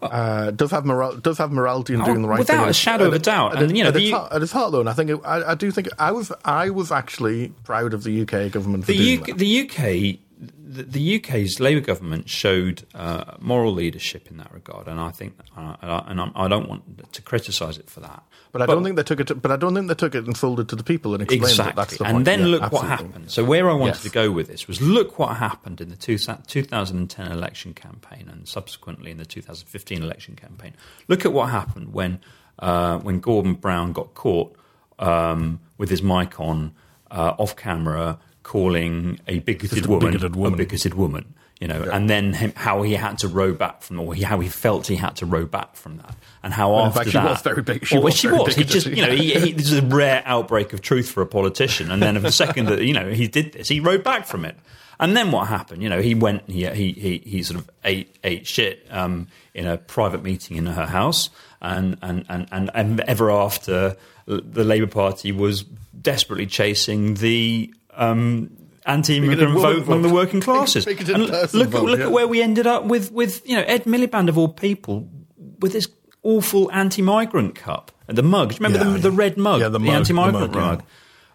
[0.00, 2.68] uh, does have moral, does have morality in doing the right Oh, without thing.
[2.70, 3.56] a shadow of a doubt.
[3.56, 5.10] At, And, you know, at, the its heart, at its heart, though, and I think
[5.10, 8.84] it, I, I do think I was I was actually proud of the UK government
[8.84, 9.38] for The, that.
[9.38, 15.00] the UK, the, the UK's Labour government showed uh, moral leadership in that regard, and
[15.00, 18.22] I think, uh, and I- I'm- don't want to criticise it for that.
[18.52, 19.26] But I don't think they took it.
[19.26, 21.22] To, but I don't think they took it and sold it to the people and
[21.22, 21.70] explained exactly.
[21.70, 22.24] that that's the and point.
[22.24, 23.30] then Yeah, look what happened.
[23.30, 24.02] So where I wanted Yes.
[24.04, 28.48] to go with this was look what happened in the two, 2010 election campaign and
[28.48, 30.74] subsequently in the 2015 election campaign.
[31.08, 32.20] Look at what happened when
[32.58, 34.56] uh, when Gordon Brown got caught
[34.98, 36.72] um, with his mic on
[37.10, 40.54] uh, off camera calling a bigoted Just a woman bigoted woman.
[40.54, 41.34] a bigoted woman.
[41.60, 44.38] you know, and then him, how he had to row back from, or he, how
[44.40, 47.18] he felt he had to row back from that, and how in after fact, she
[47.18, 48.54] was very big- she well, was she was.
[48.54, 51.26] He just, you know, he, he, this is a rare outbreak of truth for a
[51.26, 54.24] politician, and then of the second that you know he did this, he rode back
[54.26, 54.56] from it.
[55.00, 55.82] And then what happened?
[55.82, 59.66] You know, he went, he he he, he sort of ate ate shit um, in
[59.66, 61.28] a private meeting in her house,
[61.60, 65.64] and and and and, and ever after, the Labour Party was
[66.00, 67.72] desperately chasing the.
[67.98, 68.50] Um,
[68.86, 70.86] Anti-immigrant vote among the working classes.
[70.86, 72.06] And look, at, vote, look yeah.
[72.06, 75.10] at where we ended up with, with you know Ed Miliband of all people
[75.58, 75.88] with this
[76.22, 78.50] awful anti-migrant cup and the mug.
[78.50, 80.60] Do you remember Yeah, the, the red mug, Yeah, the mug, the anti-migrant mug, yeah.
[80.60, 80.84] mug,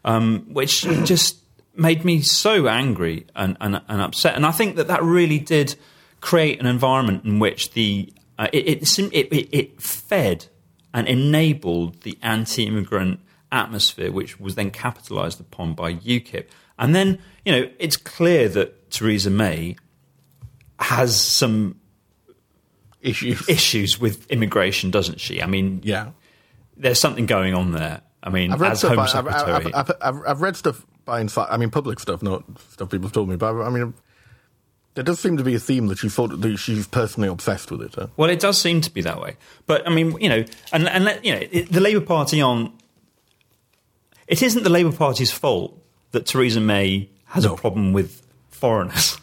[0.03, 1.37] um, which just
[1.75, 4.35] made me so angry and, and, and upset.
[4.35, 5.75] And I think that that really did
[6.21, 10.47] create an environment in which the uh, it, it, it, it, it fed
[10.93, 13.19] and enabled the anti-immigrant
[13.53, 16.47] atmosphere, which was then capitalised upon by UKIP.
[16.77, 19.77] And then, you know, it's clear that Theresa May
[20.79, 21.79] has some
[23.01, 23.47] issues.
[23.49, 25.41] issues with immigration, doesn't she?
[25.41, 26.09] I mean, Yeah.
[26.75, 28.01] there's something going on there.
[28.23, 28.91] I mean, I've read as stuff.
[28.91, 31.47] Home I've, Secretary, I've, I've, I've, read stuff by inside.
[31.51, 33.35] I mean, public stuff, not stuff people have told me.
[33.35, 33.93] But I mean,
[34.93, 37.81] there does seem to be a theme that she thought that she's personally obsessed with
[37.81, 37.95] it.
[37.95, 38.07] Huh?
[38.15, 39.35] Well, it does seem to be that way.
[39.67, 42.73] But I mean, you know, and and let- you know, the Labour Party on.
[44.27, 45.77] It isn't the Labour Party's fault
[46.11, 47.53] that Theresa May has No.
[47.53, 49.17] a problem with foreigners.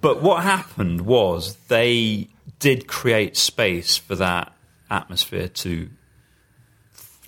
[0.00, 4.52] but what happened was they did create space for that
[4.90, 5.88] atmosphere to.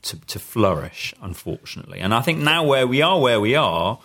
[0.03, 3.99] To, to flourish, unfortunately, and I think now where we are, where we are,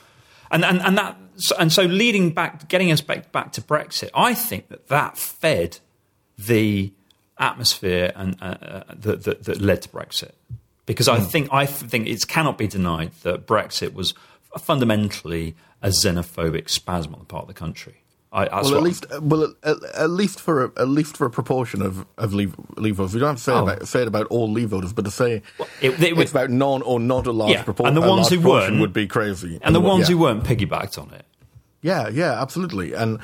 [0.50, 1.18] and and and that
[1.60, 5.80] and so leading back, getting us back back to Brexit, I think that that fed
[6.38, 6.94] the
[7.38, 10.32] atmosphere and uh, uh, that, that that led to Brexit,
[10.90, 11.26] because I hmm.
[11.26, 14.16] think I think it cannot be denied that Brexit was
[14.58, 17.98] fundamentally a xenophobic spasm on the part of the country.
[18.32, 21.84] I, Well, at least, well, at, at least for a, at least for a proportion
[21.84, 23.14] of of leave, leave voters.
[23.14, 23.64] We don't have to say, Oh.
[23.64, 25.44] about, say it about all leave voters, but to say
[25.80, 27.96] it- it would- it's about non or not a large Yeah, proportion.
[27.96, 30.16] and the ones who weren't- would be crazy, and the ones yeah.
[30.16, 31.26] who weren't piggybacked on it.
[31.84, 32.94] Yeah, yeah, absolutely.
[32.94, 33.20] And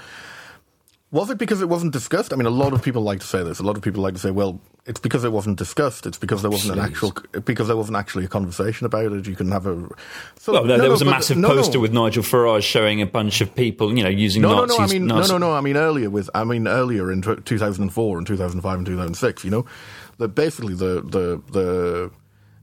[1.15, 2.33] was it because it wasn't discussed?
[2.33, 3.59] I mean, a lot of people like to say this.
[3.59, 6.05] A lot of people like to say, "Well, it's because it wasn't discussed.
[6.05, 7.13] It's because there wasn't an actual
[7.45, 9.25] because there wasn't actually a conversation about it.
[9.25, 9.87] You can have a."
[10.37, 11.55] So, Well, there, no, there no, was a massive no, no.
[11.55, 14.77] poster with Nigel Farage showing a bunch of people, you know, using No, Nazis.
[14.77, 14.83] no, no.
[14.83, 15.55] I mean, Nazi- no, no, no.
[15.55, 16.29] I mean earlier with.
[16.35, 19.43] I mean earlier in tw 2004 and 2005 and 2006.
[19.45, 19.65] You know,
[20.17, 22.11] that basically the the the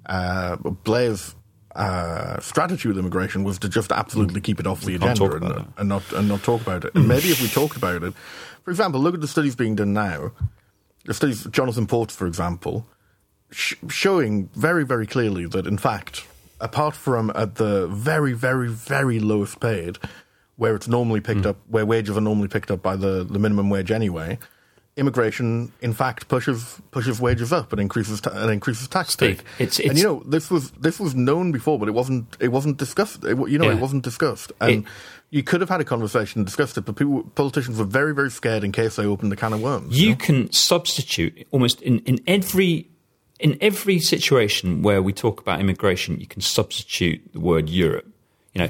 [0.07, 1.35] uh, Blair's.
[1.75, 5.89] Uh, strategy with immigration was to just absolutely keep it off the agenda and, and
[5.89, 6.95] not and not talk about it.
[6.95, 8.13] And maybe if we talked about it,
[8.63, 10.33] for example, look at the studies being done now.
[11.05, 12.87] The studies, Jonathan Portes, for example,
[13.51, 16.27] sh- showing very, very clearly that, in fact,
[16.61, 19.99] apart from at the very, very, very lowest paid,
[20.57, 23.69] where it's normally picked up, where wages are normally picked up by the, the minimum
[23.71, 24.39] wage anyway,
[24.97, 29.47] immigration, in fact, pushes pushes wages up and increases ta- and increases tax Steve, take.
[29.59, 32.77] it's- and you know this was this was known before, but it wasn't it wasn't
[32.77, 33.25] discussed.
[33.25, 33.77] It, you know, Yeah.
[33.77, 34.85] it wasn't discussed, and It-
[35.31, 38.31] you could have had a conversation and discussed it, but people, politicians were very, very
[38.31, 39.99] scared in case they opened the can of worms.
[39.99, 42.89] you can substitute almost in, in every
[43.41, 48.07] in every situation where we talk about immigration, you can substitute the word Europe.
[48.55, 48.69] You know,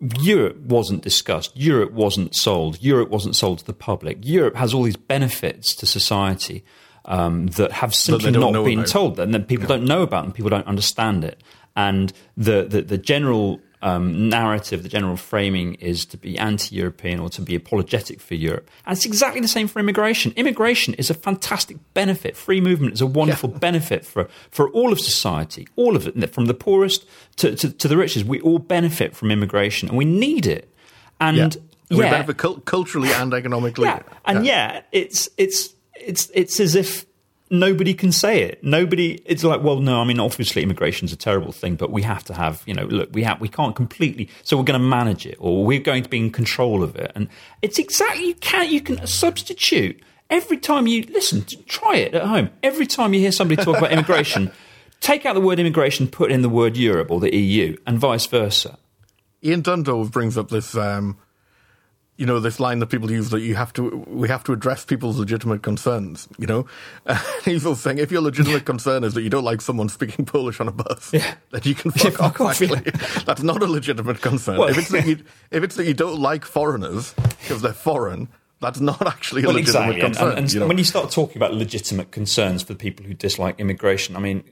[0.00, 1.56] Europe wasn't discussed.
[1.56, 2.82] Europe wasn't sold.
[2.82, 4.18] Europe wasn't sold to the public.
[4.22, 6.64] Europe has all these benefits to society
[7.06, 8.88] um, that have simply don't been about.
[8.88, 11.42] told, and that people don't know about, and people don't understand it.
[11.74, 17.28] And the the, the general um, narrative, the general framing is to be anti-European or
[17.30, 18.70] to be apologetic for Europe.
[18.86, 20.32] And it's exactly the same for immigration.
[20.36, 22.36] Immigration is a fantastic benefit.
[22.36, 26.46] Free movement is a wonderful benefit for, for all of society, all of it, from
[26.46, 28.26] the poorest to, to, to the richest.
[28.26, 30.72] We all benefit from immigration, and we need it.
[31.20, 31.48] And yeah,
[31.88, 33.84] yeah, we benefit cul- culturally and economically.
[33.84, 34.82] yeah, and yeah.
[34.92, 37.06] it's it's it's it's as if
[37.50, 38.62] nobody can say it.
[38.62, 39.20] Nobody.
[39.24, 40.00] It's like, well, no.
[40.00, 43.10] I mean, obviously, immigration's a terrible thing, but we have to have, you know, look,
[43.12, 44.28] we have, we can't completely.
[44.42, 47.12] So we're going to manage it, or we're going to be in control of it.
[47.14, 47.28] And
[47.62, 48.70] it's exactly you can't.
[48.70, 51.44] you can substitute every time you listen.
[51.66, 52.50] Try it at home.
[52.62, 54.50] Every time you hear somebody talk about immigration.
[55.00, 58.26] Take out the word immigration, put in the word Europe or the EU, and vice
[58.26, 58.78] versa.
[59.44, 61.18] Ian Dundove brings up this, um,
[62.18, 64.84] you know, this line that people use that you have to, we have to address
[64.84, 66.26] people's legitimate concerns.
[66.38, 66.66] You know,
[67.44, 70.58] he's also saying if your legitimate concern is that you don't like someone speaking Polish
[70.60, 71.34] on a bus, Yeah.
[71.50, 72.48] then you can Yeah, fuck, fuck off.
[72.52, 72.74] off, yeah.
[72.76, 73.22] actually.
[73.24, 74.58] That's not a legitimate concern.
[74.58, 75.18] Well, if it's that you,
[75.50, 78.28] if it's that you don't like foreigners because they're foreign,
[78.60, 80.28] that's not actually a legitimate And- concern.
[80.30, 80.66] And, and you know?
[80.68, 84.42] when you start talking about legitimate concerns for people who dislike immigration, I mean,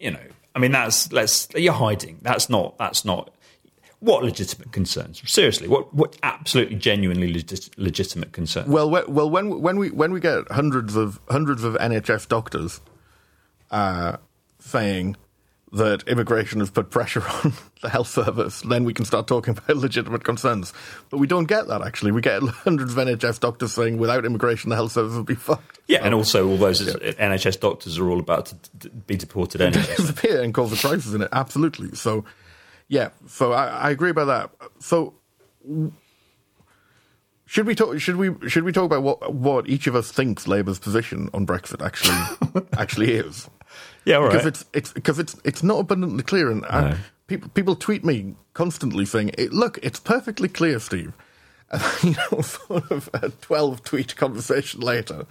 [0.00, 0.18] you know,
[0.54, 2.18] I mean that's let's you're hiding.
[2.22, 3.30] That's not that's not.
[4.02, 5.22] What legitimate concerns?
[5.30, 8.68] Seriously, what what absolutely genuinely legit, legitimate concerns?
[8.68, 12.80] Well, well, when when we when we get hundreds of hundreds of NHS doctors
[13.70, 14.16] uh,
[14.58, 15.16] saying
[15.74, 19.76] that immigration has put pressure on the health service, then we can start talking about
[19.88, 20.72] legitimate concerns.
[21.08, 22.10] But we don't get that actually.
[22.10, 25.78] We get hundreds of NHS doctors saying without immigration, the health service would be fucked.
[25.86, 29.84] yeah, and also all those NHS doctors are all about to d- be deported anyway.
[29.96, 31.28] disappear and cause a crisis in it.
[31.32, 31.94] Absolutely.
[31.96, 32.24] So,
[32.92, 33.08] yeah.
[33.26, 34.50] So I, I agree about that.
[34.80, 35.14] So,
[37.46, 37.98] should we talk?
[38.00, 38.48] Should we?
[38.48, 42.62] Should we talk about what what each of us thinks Labour's position on Brexit actually
[42.78, 43.48] actually is?
[44.04, 44.48] yeah, all Because right.
[44.48, 46.94] it's it's because it's it's not abundantly clear, and No.
[47.26, 51.12] people people tweet me constantly saying, "It- "Look, it's perfectly clear, Steve."
[51.72, 55.26] And you know, sort of a twelve tweet conversation later,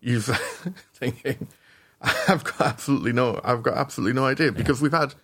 [0.00, 0.20] you're
[0.94, 1.46] thinking,
[2.02, 5.14] "I've got absolutely no, I've got absolutely no idea," because we've had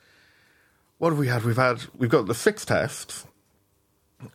[1.05, 1.43] what have we had?
[1.45, 3.27] We've had we've got the six tests.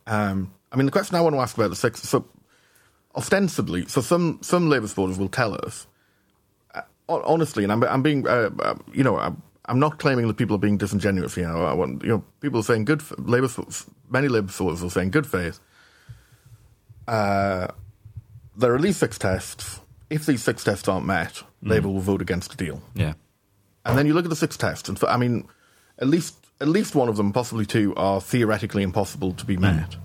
[0.06, 2.00] Um, I mean, the question I want to ask about the six.
[2.02, 2.28] So,
[3.16, 5.88] ostensibly, so some some Labour supporters will tell us
[7.10, 10.36] hon- honestly, and I'm, I'm being, uh, uh, you know, I'm, I'm not claiming that
[10.36, 11.36] people are being disingenuous.
[11.36, 13.02] You know, I want, you know, people are saying good.
[13.18, 13.48] Labour,
[14.08, 15.58] many Labour supporters are saying good faith.
[17.08, 17.66] Uh,
[18.56, 19.80] there are at least six tests.
[20.08, 22.80] If these six tests aren't met, Labour will vote against the deal.
[22.94, 23.14] yeah,
[23.84, 25.48] And then you look at the six tests, and for, I mean,
[25.98, 29.96] at least at least one of them, possibly two, are theoretically impossible to be met.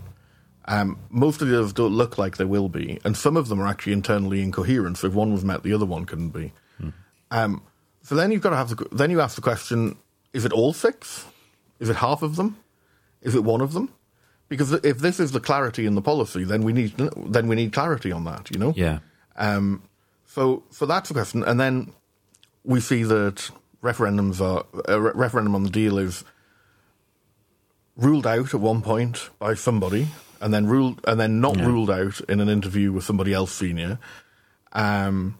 [0.67, 3.59] Um, most of the others don't look like they will be, and some of them
[3.59, 4.97] are actually internally incoherent.
[4.97, 6.53] So if one was met, the other one couldn't be.
[7.31, 7.61] Um,
[8.01, 9.97] so then you've got to have the, then you ask the question:
[10.33, 11.25] Is it all six?
[11.79, 12.57] Is it half of them?
[13.21, 13.93] Is it one of them?
[14.47, 17.73] Because if this is the clarity in the policy, then we need then we need
[17.73, 18.49] clarity on that.
[18.51, 18.73] You know.
[18.75, 18.99] yeah,
[19.35, 19.83] Um,
[20.25, 21.93] so, so that's the question, and then
[22.63, 23.49] we see that
[23.83, 26.23] referendums are a re- referendum on the deal is
[27.95, 30.07] ruled out at one point by somebody,
[30.41, 33.99] and then ruled and then not ruled out in an interview with somebody else senior.
[34.73, 35.37] Um,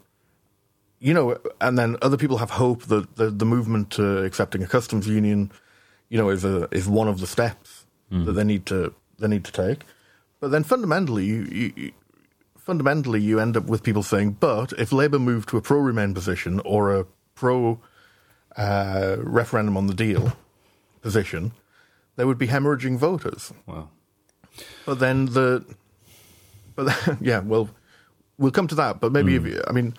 [1.00, 4.68] you know, and then other people have hope that the, the movement to accepting a
[4.68, 5.52] customs union,
[6.10, 7.86] you know, is a is one of the steps
[8.26, 9.82] that they need to they need to take.
[10.40, 11.92] But then fundamentally, you, you, you
[12.58, 16.14] fundamentally you end up with people saying, but if Labour moved to a pro Remain
[16.14, 17.80] position or a pro
[18.56, 20.34] uh, referendum on the deal
[21.02, 21.52] position,
[22.16, 23.52] there would be hemorrhaging voters.
[23.66, 23.92] well,
[24.86, 25.66] But then the,
[26.76, 27.70] but then, yeah, well,
[28.38, 29.00] we'll come to that.
[29.00, 29.48] But maybe Hmm.
[29.48, 29.94] if I mean,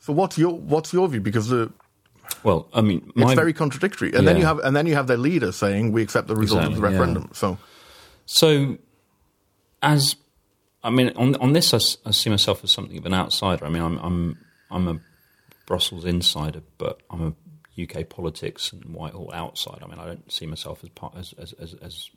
[0.00, 1.20] so what's your what's your view?
[1.20, 1.72] Because the
[2.44, 5.16] well, I mean, it's very contradictory, and then you have and then you have their
[5.18, 6.98] leader saying we accept the result of the Exactly, yeah.
[7.00, 7.30] referendum.
[7.34, 7.58] So
[8.26, 8.78] So,
[9.82, 10.16] as
[10.82, 11.72] I mean, on on this,
[12.06, 13.64] I see myself as something of an outsider.
[13.64, 14.38] I mean, I'm I'm
[14.70, 15.00] I'm a
[15.66, 17.32] Brussels insider, but I'm a
[17.80, 19.78] UK politics and Whitehall outside.
[19.82, 22.10] I mean, I don't see myself as part as as as, as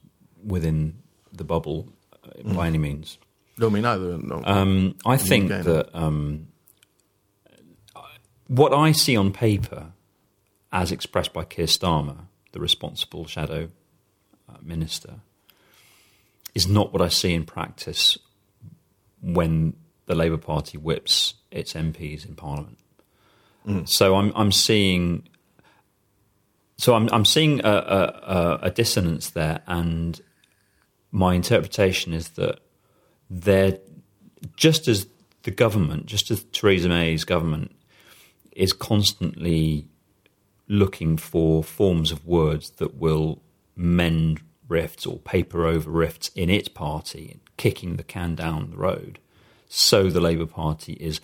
[0.44, 1.90] within the bubble
[2.24, 3.18] uh, by any means.
[3.58, 4.18] no, me neither.
[4.18, 6.48] No, Um, I think UK, that um,
[8.48, 9.92] what I see on paper,
[10.72, 13.70] as expressed by Keir Starmer, the responsible shadow
[14.50, 15.16] uh, minister,
[16.54, 18.18] is not what I see in practice
[19.22, 22.78] when the Labour Party whips its MPs in Parliament.
[23.86, 25.28] So I'm I'm seeing.
[26.78, 30.20] So I'm I'm seeing a, a, a- dissonance there, and
[31.12, 32.60] my interpretation is that
[33.30, 33.80] they're
[34.56, 35.08] just as
[35.44, 37.72] the government, just as Theresa May's government
[38.52, 39.88] is constantly
[40.68, 43.42] looking for forms of words that will
[43.76, 49.20] mend rifts or paper over rifts in its party, kicking the can down the road.
[49.68, 51.22] So the Labour Party is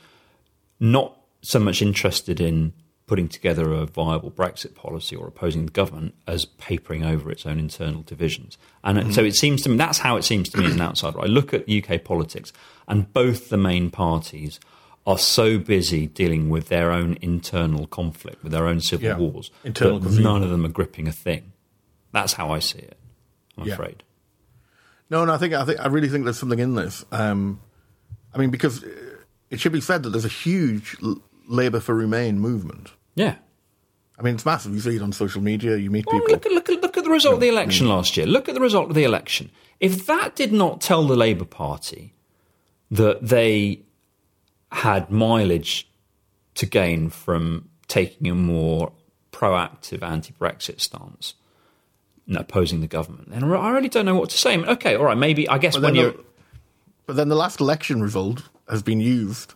[0.79, 2.73] not so much interested in
[3.11, 7.59] putting together a viable Brexit policy or opposing the government as papering over its own
[7.59, 8.57] internal divisions.
[8.85, 10.79] And it- so it seems to me that's how it seems to me as an
[10.81, 11.19] outsider.
[11.19, 12.53] I look at UK politics,
[12.87, 14.61] and both the main parties
[15.05, 19.17] are so busy dealing with their own internal conflict, with their own civil Yeah.
[19.17, 20.23] wars, Internal that confusion.
[20.23, 21.51] none of them are gripping a thing.
[22.13, 22.97] That's how I see it.
[23.57, 23.73] I'm Yeah.
[23.73, 24.03] afraid.
[25.09, 27.03] No, no, I think I think I really think there's something in this.
[27.11, 27.59] Um,
[28.33, 28.85] I mean, because
[29.49, 30.95] it should be said that there's a huge
[31.45, 32.93] Labour for Remain movement.
[33.15, 33.35] Yeah.
[34.17, 34.73] I mean, it's massive.
[34.73, 35.77] You see it on social media.
[35.77, 36.33] You meet Well, people.
[36.35, 37.89] look, at, look, look at the result of the election mm.
[37.89, 38.27] last year.
[38.27, 39.49] Look at the result of the election.
[39.79, 42.13] If that did not tell the Labour Party
[42.91, 43.81] that they
[44.71, 45.89] had mileage
[46.55, 48.91] to gain from taking a more
[49.31, 51.33] proactive anti Brexit stance
[52.27, 54.53] and opposing the government, then I really don't know what to say.
[54.53, 56.11] I mean, okay, all right, maybe, I guess But when you're.
[56.11, 56.23] the,
[57.07, 59.55] but then the last election result has been used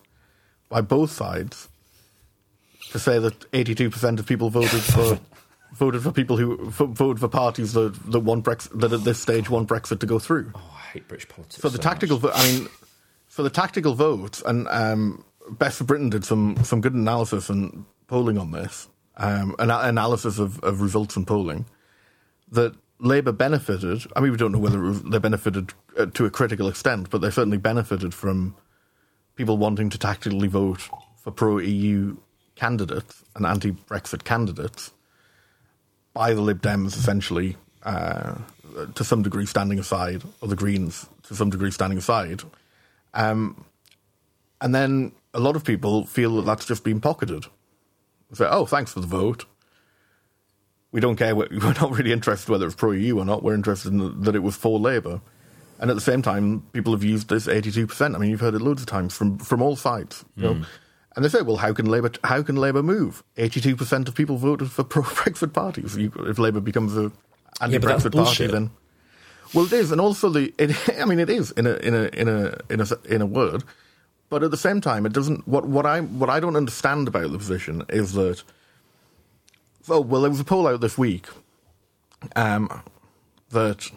[0.70, 1.70] by both sides
[2.96, 5.20] to say that 82% of people voted for
[5.74, 9.20] voted for people who f- voted for parties that that want Brexit that at this
[9.22, 10.52] stage want Brexit to go through.
[10.56, 11.58] Oh, I hate British politics.
[11.58, 12.70] For the so tactical, vo- I mean,
[13.28, 17.86] for the tactical vote, and um, Best for Britain did some some good analysis and
[18.08, 18.88] polling on this,
[19.18, 21.66] um, an analysis of, of results and polling
[22.52, 24.06] that Labour benefited.
[24.16, 27.30] I mean, we don't know whether they benefited uh, to a critical extent, but they
[27.30, 28.56] certainly benefited from
[29.36, 30.88] people wanting to tactically vote
[31.18, 32.16] for pro EU
[32.56, 34.91] candidates and anti Brexit candidates
[36.14, 38.36] by the Lib Dems, essentially, uh,
[38.95, 42.43] to some degree standing aside, or the Greens to some degree standing aside.
[43.14, 43.66] Um,
[44.62, 47.45] and then a lot of people feel that that's just been pocketed.
[48.34, 49.45] Say, oh, thanks for the vote.
[50.91, 51.36] We don't care.
[51.36, 53.43] We're not really interested whether it's pro EU or not.
[53.43, 55.22] We're interested in that it was for Labour.
[55.80, 58.16] And at the same time, people have used this 82%.
[58.16, 60.24] I mean, you've heard it loads of times from, from all sides.
[60.38, 60.66] You know?
[61.16, 63.24] And they say, well, how can Labour how can Labour move?
[63.38, 65.95] 82% of people voted for pro-Brexit parties.
[65.95, 67.09] You, if Labour becomes a Yeah,
[67.80, 68.72] but that's anti-Brexit party, then
[69.53, 70.53] well, it is, and also the.
[70.57, 73.26] It, I mean, it is in a in a in a in a in a
[73.26, 73.63] word,
[74.30, 75.47] but at the same time, it doesn't.
[75.47, 78.43] What what I what I don't understand about the position is that.
[79.88, 81.28] Oh well, there was a poll out this week,
[82.36, 82.82] um,
[83.51, 83.91] that,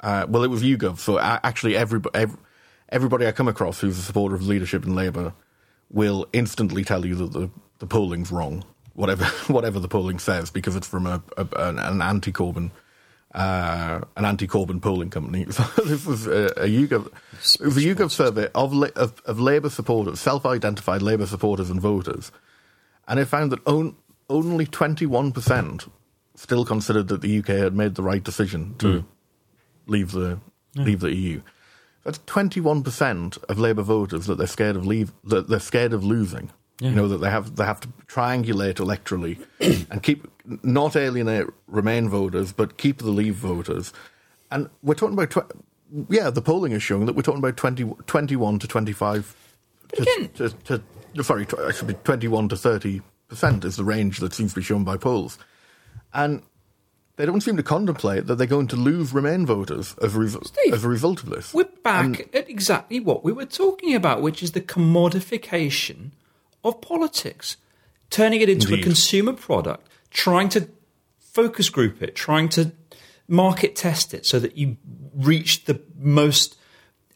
[0.00, 1.00] uh, well, it was YouGov.
[1.00, 2.38] So actually, everybody every,
[2.90, 5.34] everybody I come across who's a supporter of leadership in Labour
[5.90, 8.64] will instantly tell you that the the polling's wrong,
[8.94, 12.70] whatever whatever the polling says, because it's from a, a an, an anti-Corbyn
[13.36, 15.46] uh, an anti-Corbyn polling company.
[15.50, 17.06] So this was a, a YouGov,
[17.60, 22.32] it was a YouGov survey of, of, of Labour supporters, self-identified Labour supporters and voters,
[23.06, 23.94] and it found that on,
[24.28, 25.88] only 21%
[26.34, 29.04] still considered that the UK had made the right decision to
[29.86, 30.38] leave the
[30.74, 31.40] leave the EU.
[32.06, 36.50] That's 21% of Labour voters that they're scared of leave that they're scared of losing.
[36.80, 39.38] You know that they have they have to triangulate electorally
[39.90, 40.28] and keep
[40.62, 43.92] not alienate Remain voters, but keep the Leave voters.
[44.52, 45.52] And we're talking about tw-
[46.08, 49.34] yeah, the polling is showing that we're talking about 20, 21 to twenty five.
[49.94, 50.50] To, again- to,
[51.14, 54.60] to, sorry, tw- actually twenty one to thirty percent is the range that seems to
[54.60, 55.38] be shown by polls,
[56.14, 56.42] and
[57.16, 60.46] they don't seem to contemplate that they're going to lose Remain voters as a, resu-
[60.46, 61.52] Steve, as a result of this.
[61.54, 66.10] We're back at exactly what we were talking about, which is the commodification
[66.64, 67.56] of politics,
[68.10, 70.68] turning it into a consumer product, trying to
[71.18, 72.72] focus group it, trying to
[73.28, 74.76] market test it so that you
[75.14, 76.56] reach the most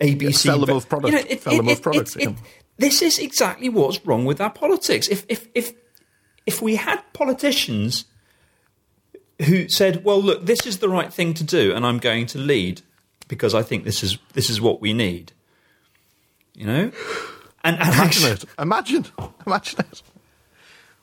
[0.00, 0.34] ABC.
[0.34, 2.34] sell the but- most product- sell the most products, it- yeah.
[2.78, 5.08] this is exactly what's wrong with our politics.
[5.08, 5.72] If if if
[6.46, 8.06] if we had politicians
[9.44, 12.38] who said, "Well, look, this is the right thing to do, and I'm going to
[12.38, 12.82] lead
[13.28, 15.32] because I think this is this is what we need,"
[16.54, 16.92] you know,
[17.64, 18.44] and, and Imagine actually, it.
[18.58, 19.06] Imagine.
[19.46, 20.02] Imagine it.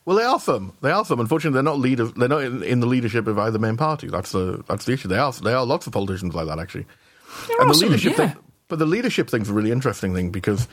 [0.06, 0.74] Well, they are some.
[0.82, 1.20] They are some.
[1.20, 2.14] Unfortunately, they're not leaders.
[2.14, 4.08] They're not in, in the leadership of either main party.
[4.08, 5.10] That's the that's the issue.
[5.10, 5.34] They are.
[5.34, 6.86] There are lots of politicians like that actually.
[7.48, 8.30] There and the leadership yeah.
[8.30, 10.68] thing, but the leadership thing's a really interesting thing because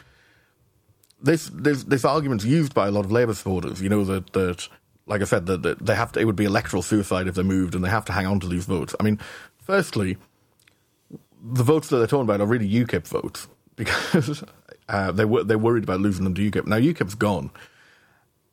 [1.21, 3.83] this this this argument's used by a lot of Labour supporters.
[3.83, 4.69] You know that that
[5.07, 6.21] like I said that, that they have to.
[6.21, 8.49] It would be electoral suicide if they moved, and they have to hang on to
[8.49, 8.95] these votes.
[8.99, 9.19] I mean,
[9.59, 10.17] firstly,
[11.43, 14.45] the votes that they're talking about are really UKIP votes because
[14.89, 16.67] uh, they were they're worried about losing them to UKIP.
[16.67, 17.51] Now UKIP's gone,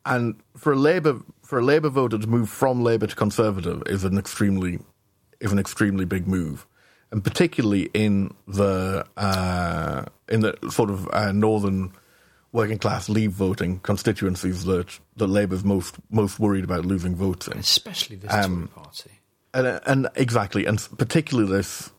[0.04, 4.04] and for a Labour for a Labour voter to move from Labour to Conservative is
[4.04, 4.78] an extremely
[5.40, 6.66] is an extremely big move,
[7.10, 11.92] and particularly in the uh, in the sort of uh, northern
[12.52, 17.58] working class Leave voting constituencies that that Labour's most most worried about losing votes in.
[17.58, 19.10] especially this Um, party.
[19.54, 21.90] And, and exactly, and particularly this,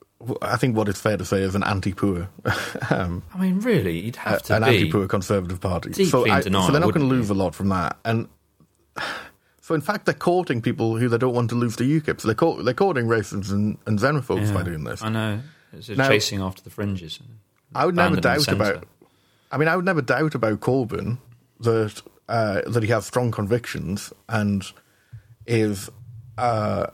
[0.42, 2.28] I think what it's fair to say is an anti-poor,
[2.90, 5.94] um, I mean, really, you'd have to an anti-poor conservative party.
[6.06, 7.98] so, I, denial, so they're not going to lose a lot from that.
[8.06, 8.28] And
[9.62, 12.22] so, in fact, they're courting people who they don't want to lose to UKIP.
[12.22, 15.04] So they're, they're courting racists and, and xenophobes by doing this.
[15.04, 15.40] I know.
[15.74, 17.20] It's a Now- chasing after the fringes.
[17.76, 18.88] I would never doubt about.
[19.54, 21.20] I mean, I would never doubt about Corbyn
[21.60, 24.66] that uh, that he has strong convictions and
[25.46, 25.92] is
[26.40, 26.88] uh,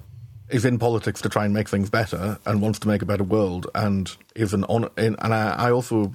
[0.49, 3.23] is in politics to try and make things better and wants to make a better
[3.23, 4.89] world and is an on.
[4.97, 6.13] And I, I also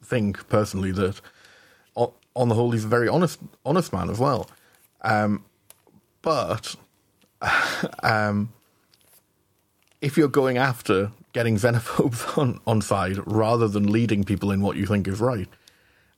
[0.00, 1.20] think personally that
[1.96, 4.48] o- on the whole he's a very honest honest man as well.
[5.02, 5.44] Um,
[6.22, 6.76] but
[8.04, 8.52] um,
[10.00, 14.76] if you're going after getting xenophobes on, on side rather than leading people in what
[14.76, 15.48] you think is right,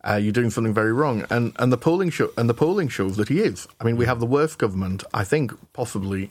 [0.08, 1.24] uh, you're doing something very wrong.
[1.30, 3.68] And and the polling show and the polling shows that he is.
[3.80, 6.30] I mean, we have the worst government I think possibly,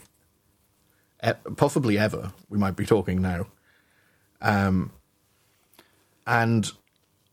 [1.26, 2.34] e- possibly ever.
[2.50, 3.48] We might be talking now.
[4.42, 4.92] Um,
[6.26, 6.72] and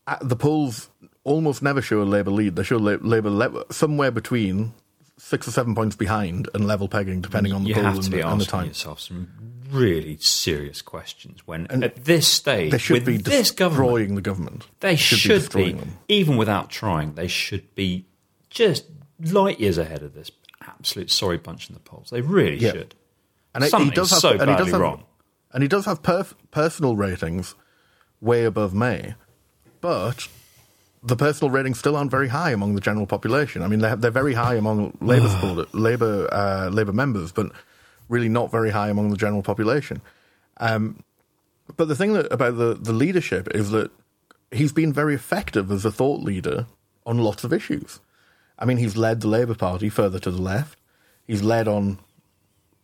[0.07, 0.89] uh, the polls
[1.23, 2.55] almost never show a Labour lead.
[2.55, 4.73] They show La- Labour le- somewhere between
[5.19, 8.41] six or seven points behind and level pegging, depending on the YouGov and, the, and
[8.41, 8.67] the asking time.
[8.67, 9.27] yourself some
[9.69, 14.21] really serious questions when at this stage They should with be this government destroying the
[14.21, 14.67] government.
[14.79, 18.05] they should, should, be be, even without trying they should be
[18.49, 18.85] just
[19.21, 20.31] light years ahead of this
[20.67, 22.71] absolute sorry punch in the polls they really Yeah.
[22.71, 22.95] should
[23.53, 25.03] And it- Something's so and he badly does have, wrong
[25.53, 27.53] And he does have perf- personal ratings
[28.21, 29.13] way above May,
[29.81, 30.27] but
[31.01, 33.61] the personal ratings still aren't very high among the general population.
[33.61, 37.51] I mean, they're, they're very high among Labour supporters, Labour uh, Labour members, but
[38.09, 40.01] really not very high among the general population.
[40.57, 41.03] Um,
[41.77, 43.91] but the thing that, about the, the leadership is that
[44.51, 46.65] he's been very effective as a thought leader
[47.05, 47.99] on lots of issues.
[48.57, 50.77] I mean, he's led the Labour Party further to the left.
[51.25, 51.99] He's led on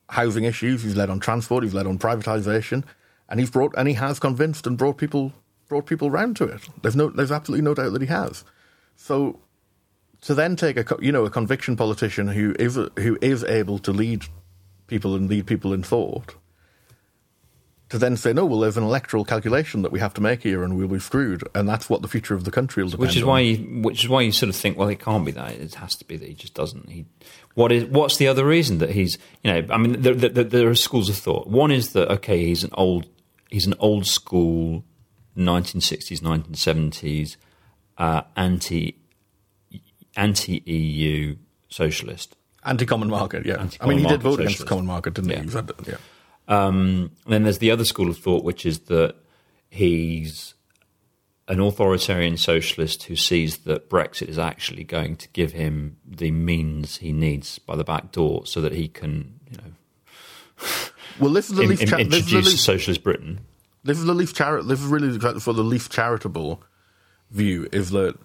[0.09, 0.83] housing issues.
[0.83, 1.63] He's led on transport.
[1.63, 2.83] He's led on privatisation,
[3.27, 5.33] and he's brought and he has convinced and brought people
[5.67, 6.61] brought people round to it.
[6.81, 8.43] There's no there's absolutely no doubt that he has.
[8.95, 9.39] So
[10.21, 13.91] to then take a you know a conviction politician who is who is able to
[13.91, 14.25] lead
[14.87, 16.35] people and lead people in thought.
[17.89, 20.63] To then say no, well, there's an electoral calculation that we have to make here,
[20.63, 23.15] and we'll be screwed, and that's what the future of the country will depend which
[23.15, 23.29] is on.
[23.29, 25.75] why you, which is why you sort of think well it can't be that it
[25.75, 27.05] has to be that he just doesn't he
[27.53, 30.69] what is what's the other reason that he's you know I mean there, there, there
[30.69, 33.07] are schools of thought one is that okay he's an old
[33.51, 34.83] he's an old school
[35.37, 37.37] 1960s 1970s
[37.97, 38.95] uh, anti
[40.15, 41.35] anti EU
[41.69, 43.45] socialist anti-common market.
[43.45, 45.61] Yeah, I mean, he did vote against the common market, didn't Yeah.
[45.85, 45.91] he?
[45.91, 45.97] yeah.
[46.47, 49.15] Um, then there's the other school of thought, which is that
[49.69, 50.53] he's
[51.47, 56.97] an authoritarian socialist who sees that Brexit is actually going to give him the means
[56.97, 60.65] he needs by the back door, so that he can, you know,
[61.19, 61.81] Well, this is the in- least.
[61.83, 63.41] in- cha- this, is the least socialist Britain.
[63.85, 66.61] This is the least chari- This is really the- for the least charitable
[67.31, 67.67] view.
[67.71, 68.15] Is that,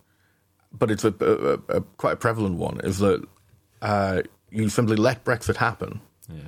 [0.72, 2.80] but it's a, a, a quite a prevalent one.
[2.82, 3.24] Is that
[3.82, 6.00] uh, you simply let Brexit happen.
[6.28, 6.40] Yeah.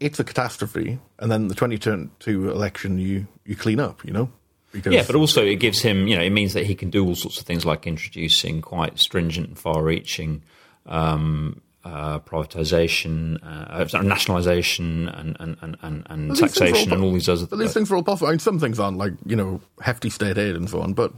[0.00, 4.04] It's a catastrophe, and then the 2022 election, you you clean up.
[4.04, 4.28] You know,
[4.72, 7.06] because Yeah, but also it gives him, you know, it means that he can do
[7.06, 10.42] all sorts of things like introducing quite stringent and far-reaching
[10.86, 16.64] um, uh, privatisation, uh, sorry, nationalisation, and and and and, and But these things are
[16.66, 17.46] taxation, all and all these other.
[17.46, 18.28] But these things are all possible.
[18.28, 21.12] I mean, some things aren't like you know hefty state aid and so on, but.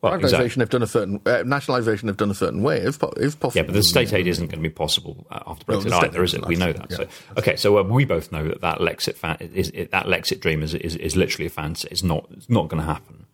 [0.00, 0.62] Well, Privatisation, exactly.
[0.64, 3.52] if done a certain uh, nationalisation, if done a certain way, is, is possible.
[3.54, 6.22] Yeah, but the state aid isn't going to be possible uh, after Brexit state either,
[6.22, 6.46] is it?
[6.46, 6.90] We know that.
[6.90, 6.96] yeah.
[6.98, 7.08] So,
[7.38, 10.62] okay, so uh, we both know that that Lexit fan is, is that Lexit dream
[10.62, 11.88] is, is is literally a fantasy.
[11.90, 13.24] It's not it's not going to happen.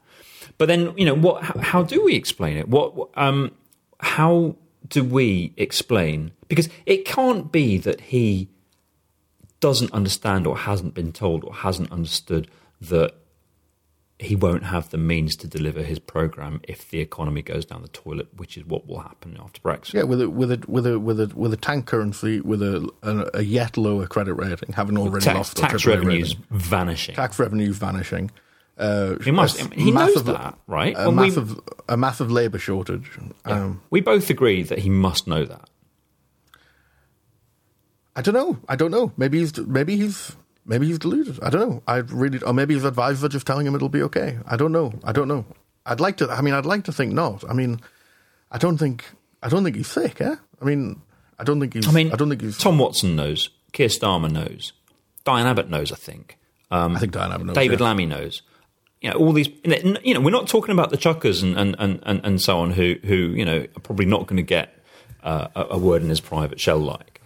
[0.58, 1.42] But then you know what?
[1.42, 2.68] How, how do we explain it?
[2.68, 3.50] What um,
[3.98, 4.54] how
[4.90, 6.32] do we explain?
[6.48, 8.48] Because it can't be that he
[9.60, 13.14] doesn't understand or hasn't been told or hasn't understood that
[14.18, 17.88] he won't have the means to deliver his program if the economy goes down the
[17.88, 19.94] toilet, which is what will happen after Brexit.
[19.94, 22.90] Yeah, with a with a with a with a with a tank currency with a
[23.02, 26.44] a, a yet lower credit rating, having already tax, lost tax revenues rating.
[26.50, 27.14] vanishing.
[27.14, 28.30] tax revenues vanishing.
[28.80, 30.94] Uh, He must- a I mean, he knows that, right?
[30.96, 33.10] A When we- massive a massive labour shortage.
[33.44, 35.68] Um, we both agree that he must know that.
[38.16, 38.58] I don't know.
[38.68, 39.12] I don't know.
[39.16, 41.38] Maybe he's maybe he's maybe he's deluded.
[41.42, 41.82] I don't know.
[41.86, 44.38] I really or maybe his advisors are just telling him it'll be okay.
[44.46, 44.92] I don't know.
[45.04, 45.44] I don't know.
[45.86, 46.30] I'd like to.
[46.30, 47.44] I mean, I'd like to think not.
[47.48, 47.80] I mean,
[48.50, 49.04] I don't think.
[49.42, 50.20] I don't think he's sick.
[50.20, 50.36] Eh?
[50.60, 51.00] I mean,
[51.38, 51.88] I don't think he's.
[51.88, 52.58] I mean, I don't think he's.
[52.58, 53.48] Tom Watson knows.
[53.72, 54.72] Keir Starmer knows.
[55.24, 55.92] Diane Abbott knows.
[55.92, 56.36] I think.
[56.70, 57.54] Um, I think Diane Abbott knows.
[57.56, 57.86] David yeah.
[57.86, 58.42] Lammy knows.
[59.00, 59.48] You know, all these.
[59.64, 62.96] You know, we're not talking about the chuckers and and, and, and, so on, who
[63.04, 64.78] who you know are probably not going to get
[65.22, 67.22] uh, a, a word in his private shell like.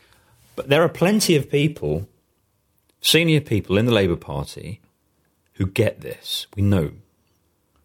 [0.54, 2.08] But there are plenty of people,
[3.00, 4.80] senior people in the Labour Party,
[5.54, 6.46] who get this.
[6.54, 6.92] We know.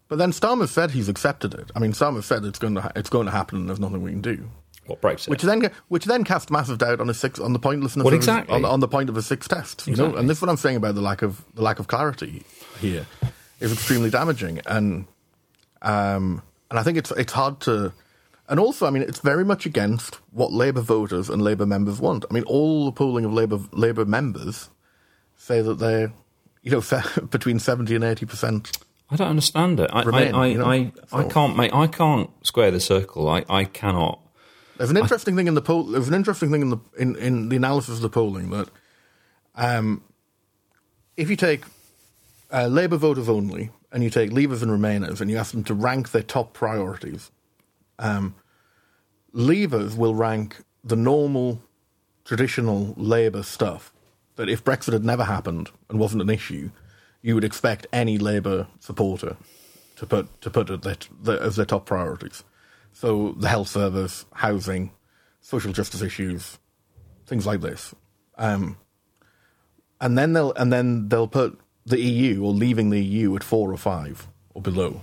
[0.08, 1.72] But then Starmer said he's accepted it.
[1.76, 4.04] I mean, Starmer said it's going to ha- it's going to happen, and there's nothing
[4.04, 4.50] we can do.
[4.86, 5.30] What Brexit?
[5.30, 8.20] Which then which then cast massive doubt on his six on the pointlessness Well, of
[8.20, 8.54] his- exactly.
[8.56, 9.88] on, on the point of his six tests.
[9.88, 11.88] You know, and this is what I'm saying about the lack of the lack of
[11.88, 12.44] clarity
[12.80, 13.08] here
[13.60, 15.05] is extremely damaging, and
[15.82, 17.93] um, and I think it's it's hard to.
[18.47, 22.26] And also, I mean, it's very much against what Labour voters and Labour members want.
[22.30, 24.70] I mean, all the polling of Labour Labour members
[25.38, 26.12] say that they're,
[26.64, 26.82] you know,
[27.30, 28.78] between seventy and eighty percent.
[29.12, 29.89] I don't understand it.
[29.91, 31.74] I, Remain, I, I, you know, I, I can't make.
[31.74, 33.28] I can't square the circle.
[33.28, 34.20] I, I cannot.
[34.78, 35.84] There's an interesting thing in the poll.
[35.84, 38.70] There's an interesting thing in the in, in the analysis of the polling that,
[39.55, 40.03] um,
[41.18, 41.66] if you take
[42.52, 45.74] uh, Labour voters only and you take Leavers and Remainers and you ask them to
[45.74, 47.32] rank their top priorities,
[47.97, 48.36] um,
[49.34, 51.62] Leavers will rank the normal,
[52.26, 53.93] traditional Labour stuff
[54.36, 56.72] that if Brexit had never happened and wasn't an issue,
[57.22, 59.36] you would expect any Labour supporter
[59.97, 60.70] to put to put
[61.28, 62.43] as their top priorities.
[62.93, 64.91] So the health service, housing,
[65.41, 66.58] social justice issues,
[67.28, 67.93] things like this,
[68.38, 68.78] um,
[70.00, 71.60] and then they'll and then they'll put
[71.90, 75.02] the EU or leaving the EU at four or five or below.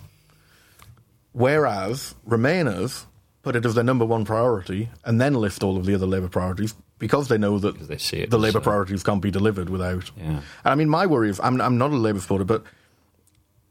[1.33, 3.05] Whereas Remainers
[3.43, 6.29] put it as their number one priority and then list all of the other Labour
[6.29, 9.69] priorities because they know that they see it the Labour uh, priorities can't be delivered
[9.69, 10.11] without.
[10.17, 10.25] Yeah.
[10.25, 12.65] And I mean, my worry is I'm, I'm not a Labour supporter, but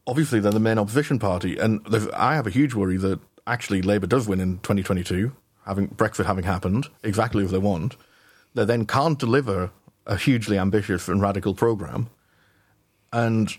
[0.07, 1.81] obviously they're the main opposition party, and
[2.15, 5.31] I have a huge worry that actually Labour does win in 2022,
[5.65, 7.95] having Brexit having happened exactly as they want.
[8.53, 9.71] They then can't deliver
[10.05, 12.09] a hugely ambitious and radical programme,
[13.13, 13.55] and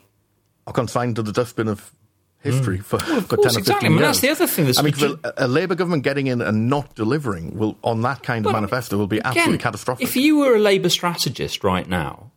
[0.67, 1.93] are consigned to the dustbin of
[2.41, 3.25] history for, for 10 Hmm.
[3.27, 3.87] course, or 15 exactly.
[3.87, 6.41] I mean, that's the other thing that's I mean, 'cause a, Labour government getting in
[6.41, 10.07] and not delivering will, on that kind of manifesto will be again, absolutely catastrophic.
[10.07, 12.31] If you were a Labour strategist right now,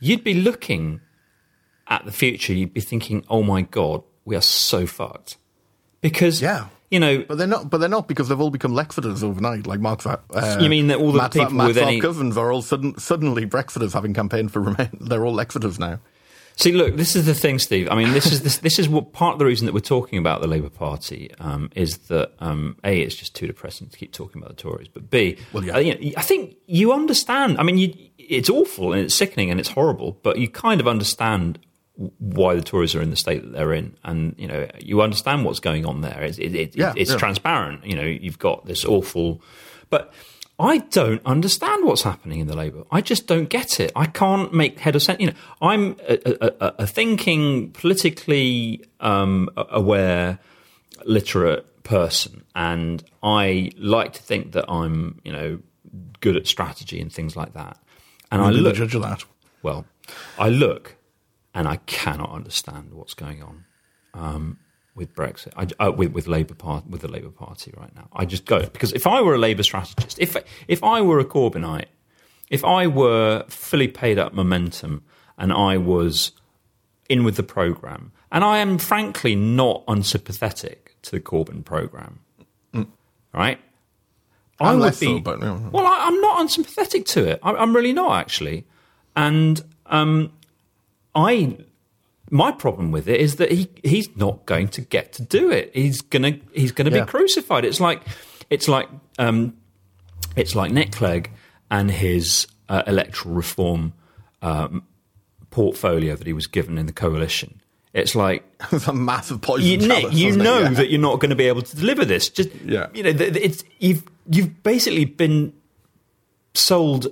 [0.00, 1.00] you'd be looking
[1.88, 2.52] at the future.
[2.52, 5.36] You'd be thinking, "Oh my God, we are so fucked,"
[6.00, 6.66] because Yeah.
[6.90, 7.70] you know, But they're not.
[7.70, 9.66] But they're not because they've all become Lexiters overnight.
[9.66, 10.04] Like Mark.
[10.06, 10.16] Uh,
[10.60, 13.46] You mean that all the Matt, people Matt with any- cousins are all sudden, suddenly
[13.46, 14.88] Brexiters having campaigned for Remain?
[15.00, 16.00] They're all Lexiters now.
[16.56, 17.88] See, look, this is the thing, Steve.
[17.90, 20.18] I mean, this is this, this is what part of the reason that we're talking
[20.18, 24.12] about the Labour Party um, is that um, a it's just too depressing to keep
[24.12, 25.76] talking about the Tories, but b Well, yeah.
[25.76, 27.58] uh, you know, I think you understand.
[27.58, 30.86] I mean, you, it's awful and it's sickening and it's horrible, but you kind of
[30.86, 31.58] understand
[31.96, 35.44] why the Tories are in the state that they're in, and you know you understand
[35.44, 36.22] what's going on there.
[36.22, 37.16] It's, it, it, Yeah, it's yeah.
[37.16, 37.84] transparent.
[37.84, 39.42] You know, you've got this awful,
[39.90, 40.12] but.
[40.58, 42.84] I don't understand what's happening in the Labour.
[42.90, 43.90] I just don't get it.
[43.96, 45.20] I can't make head or sense.
[45.20, 50.38] You know, I'm a, a, a- thinking, politically um, aware,
[51.04, 55.58] literate person, and I like to think that I'm, you know,
[56.20, 57.76] good at strategy and things like that.
[58.30, 59.24] And I You'll be look, the judge of that.
[59.62, 59.86] well,
[60.38, 60.96] I look,
[61.52, 63.64] and I cannot understand what's going on
[64.14, 64.58] um,
[64.94, 68.08] with Brexit, I, uh, with with Labour Party, with the Labour Party right now.
[68.12, 70.36] I just go because if I were a Labour strategist, if
[70.68, 71.86] if I were a Corbynite,
[72.50, 75.02] if I were fully paid up momentum,
[75.36, 76.32] and I was
[77.08, 82.20] in with the program, and I am frankly not unsympathetic to the Corbyn program,
[83.32, 83.58] right?
[84.60, 85.06] I I'm would be.
[85.06, 85.58] so, but, yeah.
[85.70, 87.40] Well, I, I'm not unsympathetic to it.
[87.42, 88.66] I, I'm really not actually,
[89.16, 90.32] and um,
[91.14, 91.58] I.
[92.30, 95.70] My problem with it is that he he's not going to get to do it.
[95.74, 97.04] He's gonna he's gonna Yeah.
[97.04, 97.64] be crucified.
[97.64, 98.02] It's like
[98.50, 99.56] it's like um,
[100.36, 101.30] it's like Nick Clegg
[101.70, 103.92] and his uh, electoral reform
[104.42, 104.84] um,
[105.50, 107.60] portfolio that he was given in the coalition.
[107.92, 109.66] It's like it's a massive poison.
[109.68, 110.70] you, Nick, you know Yeah.
[110.70, 112.28] that you're not going to be able to deliver this.
[112.30, 112.88] Just Yeah.
[112.94, 115.52] you know, it's you've you've basically been
[116.54, 117.08] sold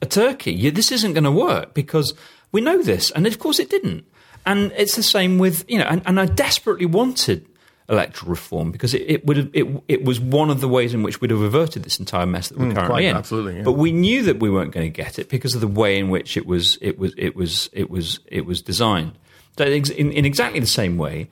[0.00, 0.52] a turkey.
[0.52, 2.14] You, this isn't going to work because
[2.52, 4.04] we know this, and of course it didn't.
[4.46, 7.46] And it's the same with you know, and, and I desperately wanted
[7.88, 11.02] electoral reform because it, it would have, it it was one of the ways in
[11.02, 13.16] which we'd have averted this entire mess that we're currently Mm, quite, in.
[13.16, 13.62] absolutely, yeah.
[13.62, 16.08] But we knew that we weren't going to get it because of the way in
[16.10, 19.12] which it was it was it was it was it was designed.
[19.56, 21.30] So in, in exactly the same way,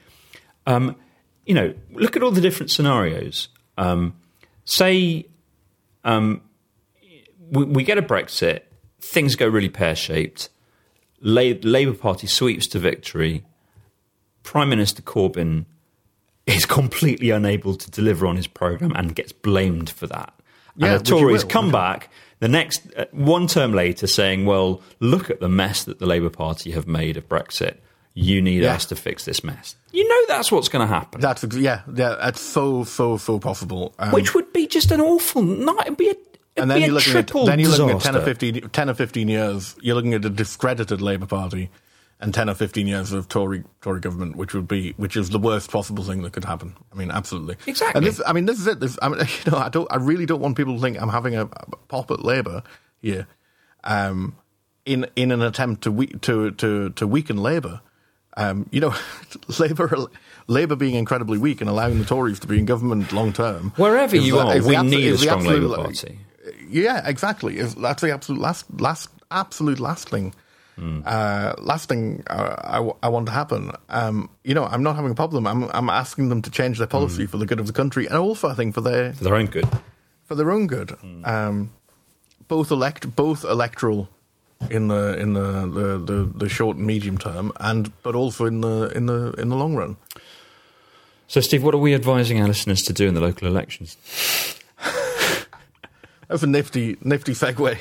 [0.66, 0.94] um,
[1.44, 3.48] you know, look at all the different scenarios.
[3.76, 4.14] Um,
[4.64, 5.26] say
[6.04, 6.42] um,
[7.50, 8.60] we, we get a Brexit,
[9.00, 10.50] things go really pear shaped.
[11.22, 13.44] La- Labour Party sweeps to victory.
[14.42, 15.64] Prime Minister Corbyn
[16.46, 20.34] is completely unable to deliver on his programme and gets blamed for that.
[20.76, 21.50] Yeah, and the Tories will.
[21.50, 22.10] come back
[22.40, 26.30] the next uh, one term later saying, "Well, look at the mess that the Labour
[26.30, 27.76] Party have made of Brexit.
[28.14, 28.74] You need Yeah.
[28.74, 31.20] us to fix this mess." You know that's what's going to happen.
[31.20, 32.16] That's yeah, yeah.
[32.20, 33.94] That's so so so possible.
[33.98, 35.82] Um, which would be just an awful night.
[35.86, 36.14] It'd be a,
[36.56, 37.82] and then you're looking at then you're disaster.
[37.84, 39.76] looking at 10 or 15, 10 or 15 years.
[39.80, 41.70] You're looking at a discredited Labour Party
[42.22, 45.40] and ten or fifteen years of Tory Tory government, which would be which is the
[45.40, 46.74] worst possible thing that could happen.
[46.92, 47.56] I mean, absolutely.
[47.66, 47.98] Exactly.
[47.98, 48.78] And this, I mean, this is it.
[48.78, 49.90] This, I mean, you know, I don't.
[49.90, 52.62] I really don't want people to think I'm having a, a pop at Labour
[53.00, 53.26] here,
[53.82, 54.36] um,
[54.86, 57.80] in in an attempt to we, to to to weaken Labour.
[58.36, 58.94] Um, you know,
[59.58, 60.06] Labour
[60.46, 63.72] Labour being incredibly weak and allowing the Tories to be in government long term.
[63.76, 66.20] Wherever you the- are, is the we need a strong Labour Party.
[66.68, 67.58] Yeah, exactly.
[67.58, 70.34] Is that's the absolute last last absolute last thing.
[70.78, 73.70] Uh, last thing uh, I, w- I want to happen.
[73.88, 75.46] Um, you know, I'm not having a problem.
[75.46, 78.16] I'm I'm asking them to change their policy for the good of the country, and
[78.16, 79.68] also I think for their for their own good.
[80.24, 80.96] for their own good.
[81.24, 81.70] Um,
[82.48, 84.08] both elect both electoral
[84.70, 88.60] in the in the, the, the, the short and medium term, and but also in
[88.62, 89.96] the in the in the long run.
[91.28, 93.96] So, Steve, what are we advising our listeners to do in the local elections?
[96.32, 97.76] That's a nifty nifty segue.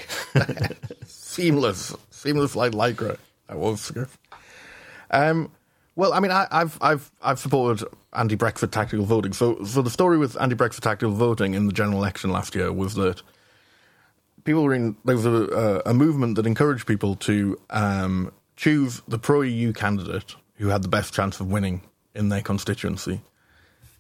[1.06, 3.18] seamless, seamless like lycra.
[3.48, 3.94] That was.
[5.10, 5.54] Um,
[5.96, 9.32] well, I mean, I, I've I've I've supported anti-Brexit tactical voting.
[9.32, 12.96] So, so the story with anti-Brexit tactical voting in the general election last year was
[12.96, 13.22] that
[14.44, 14.98] people were in.
[15.06, 20.36] There was a, a, movement that encouraged people to um, choose the pro EU candidate
[20.56, 21.84] who had the best chance of winning
[22.14, 23.22] in their constituency.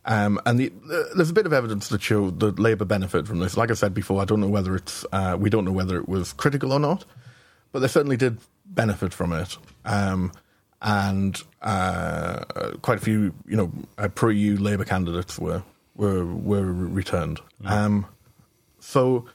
[0.05, 3.39] Um, and the, uh, there's a bit of evidence that show that Labour benefit from
[3.39, 3.55] this.
[3.55, 6.09] Like I said before, I don't know whether it's uh, we don't know whether it
[6.09, 7.05] was critical or not,
[7.71, 9.57] but they certainly did benefit from it.
[9.85, 10.31] Um,
[10.81, 12.43] and uh,
[12.81, 15.63] quite a few, you know, uh, pro-EU Labour candidates were
[15.95, 17.39] were were returned.
[17.63, 18.07] Um,
[18.79, 19.25] so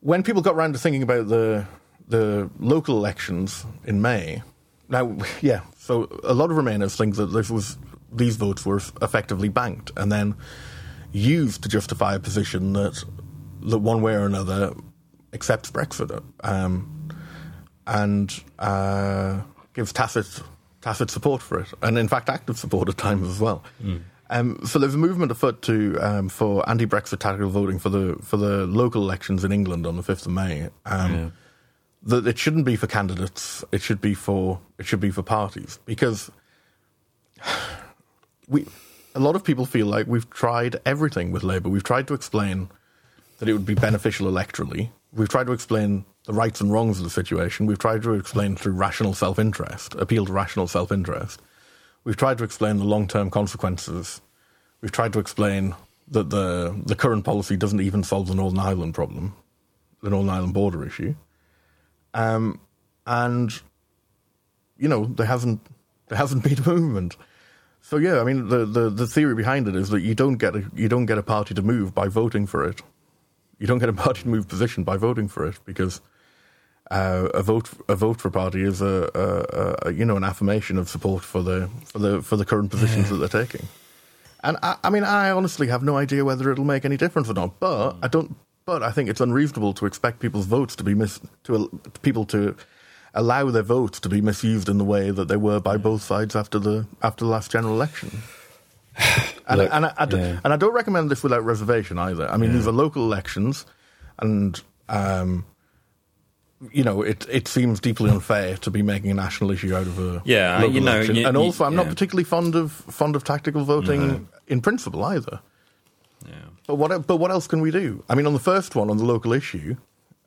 [0.00, 1.66] when people got around to thinking about the
[2.06, 4.42] the local elections in May,
[4.90, 7.78] now yeah, so a lot of Remainers think that this was
[8.14, 10.34] these votes were effectively banked and then
[11.12, 13.02] used to justify a position that
[13.62, 14.74] that one way or another
[15.32, 17.08] accepts Brexit um,
[17.86, 19.40] and uh,
[19.74, 20.26] gives tacit
[20.80, 23.62] tacit support for it, and in fact active support at times as well.
[24.30, 28.36] Um, so there's a movement afoot to um, for anti-Brexit tactical voting for the for
[28.36, 30.68] the local elections in England on the fifth of May.
[30.86, 31.32] Um,
[32.06, 35.78] That it shouldn't be for candidates; it should be for it should be for parties
[35.86, 36.30] because
[38.48, 38.66] we
[39.14, 41.68] a lot of people feel like we've tried everything with Labour.
[41.68, 42.68] We've tried to explain
[43.38, 44.90] that it would be beneficial electorally.
[45.12, 47.66] We've tried to explain the rights and wrongs of the situation.
[47.66, 51.40] We've tried to explain through rational self-interest, appeal to rational self-interest.
[52.02, 54.20] We've tried to explain the long-term consequences.
[54.80, 55.74] We've tried to explain
[56.08, 59.34] that the the current policy doesn't even solve the Northern Ireland problem,
[60.02, 61.14] the Northern Ireland border issue.
[62.12, 62.60] Um,
[63.06, 63.52] and
[64.76, 65.60] you know there hasn't
[66.08, 67.16] there hasn't been a movement.
[67.84, 70.56] So yeah, I mean the, the, the theory behind it is that you don't get
[70.56, 72.80] a you don't get a party to move by voting for it.
[73.58, 76.00] You don't get a party to move position by voting for it because
[76.90, 80.24] uh, a vote a vote for a party is a, a, a you know an
[80.24, 83.68] affirmation of support for the for the for the current positions that they're taking.
[84.42, 87.34] And I, I mean, I honestly have no idea whether it'll make any difference or
[87.34, 87.60] not.
[87.60, 88.34] But I don't.
[88.64, 91.68] But I think it's unreasonable to expect people's votes to be mis to
[92.00, 92.56] people to
[93.14, 96.34] allow their votes to be misused in the way that they were by both sides
[96.36, 98.10] after the after the last general election.
[99.46, 100.40] And, Look, and, I, I yeah.
[100.42, 102.26] and I don't recommend this without reservation either.
[102.30, 103.66] I mean, these are local elections,
[104.18, 104.58] and
[104.88, 105.44] um,
[106.72, 109.98] you know, it it seems deeply unfair to be making a national issue out of
[109.98, 111.16] a Yeah, local you know, election.
[111.16, 114.26] you- and also, I'm not particularly fond of fond of tactical voting No.
[114.46, 115.40] in principle either.
[116.26, 116.32] Yeah.
[116.66, 118.02] But what but what else can we do?
[118.08, 119.76] I mean, on the first one, on the local issue,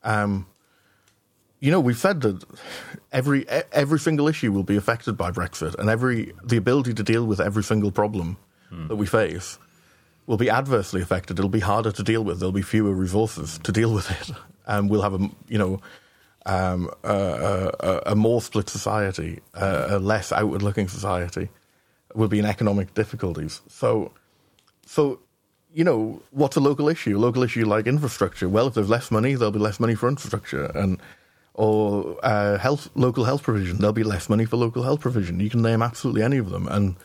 [0.03, 0.45] um,
[1.59, 2.43] you know, we've said that
[3.11, 7.25] every every single issue will be affected by Brexit, and every the ability to deal
[7.25, 8.37] with every single problem
[8.89, 9.57] that we face
[10.27, 11.39] will be adversely affected.
[11.39, 12.39] It'll be harder to deal with.
[12.39, 14.35] There'll be fewer resources to deal with it,
[14.67, 15.81] and we'll have a you know
[16.45, 21.49] um, a, a, a- more split society, a, a less outward looking society.
[22.15, 23.61] Will be in economic difficulties.
[23.67, 24.11] So
[24.85, 25.19] so,
[25.73, 27.17] you know, what's a local issue?
[27.17, 28.47] A local issue like infrastructure.
[28.49, 30.99] Well, if there's less money, there'll be less money for infrastructure, and
[31.57, 33.77] or uh, health, local health provision.
[33.77, 35.39] There'll be less money for local health provision.
[35.39, 36.95] You can name absolutely any of them, and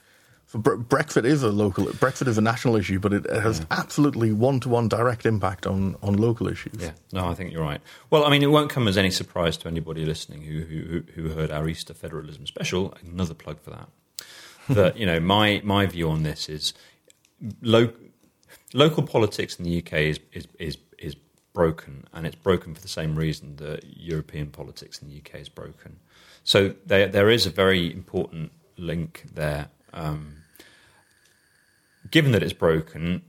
[0.47, 1.87] so Bre- Brexit is a local.
[1.87, 6.47] Brexit is a national issue, but it has absolutely one-to-one direct impact on on local
[6.47, 6.75] issues.
[6.79, 7.81] Yeah, no, I think you're right.
[8.11, 11.29] Well, I mean, it won't come as any surprise to anybody listening who who, who
[11.31, 12.95] heard our Easter federalism special.
[13.11, 13.89] Another plug for that.
[14.69, 16.75] that you know, my my view on this is
[17.63, 17.93] lo-
[18.75, 20.77] local politics in the UK is is is
[21.53, 25.49] broken, and it's broken for the same reason that European politics in the UK is
[25.49, 25.99] broken.
[26.45, 29.69] So there there is a very important link there.
[29.93, 30.39] Um,
[32.11, 33.23] given that it's broken,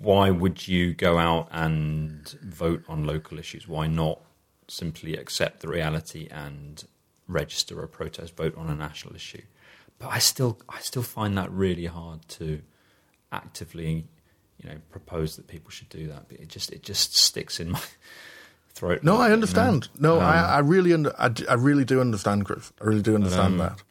[0.00, 3.68] why would you go out and vote on local issues?
[3.68, 4.20] Why not
[4.68, 6.84] simply accept the reality and
[7.28, 9.42] register a protest vote on a national issue?
[9.98, 12.62] But I still, I still find that really hard to
[13.30, 14.08] actively,
[14.62, 16.28] you know, propose that people should do that.
[16.28, 17.80] But it just, it just sticks in my
[18.74, 19.02] throat.
[19.02, 19.34] No, you I know.
[19.34, 19.88] understand.
[19.98, 22.72] No, Um, I, I really, under—I really do understand, Chris.
[22.80, 23.82] I really do understand that.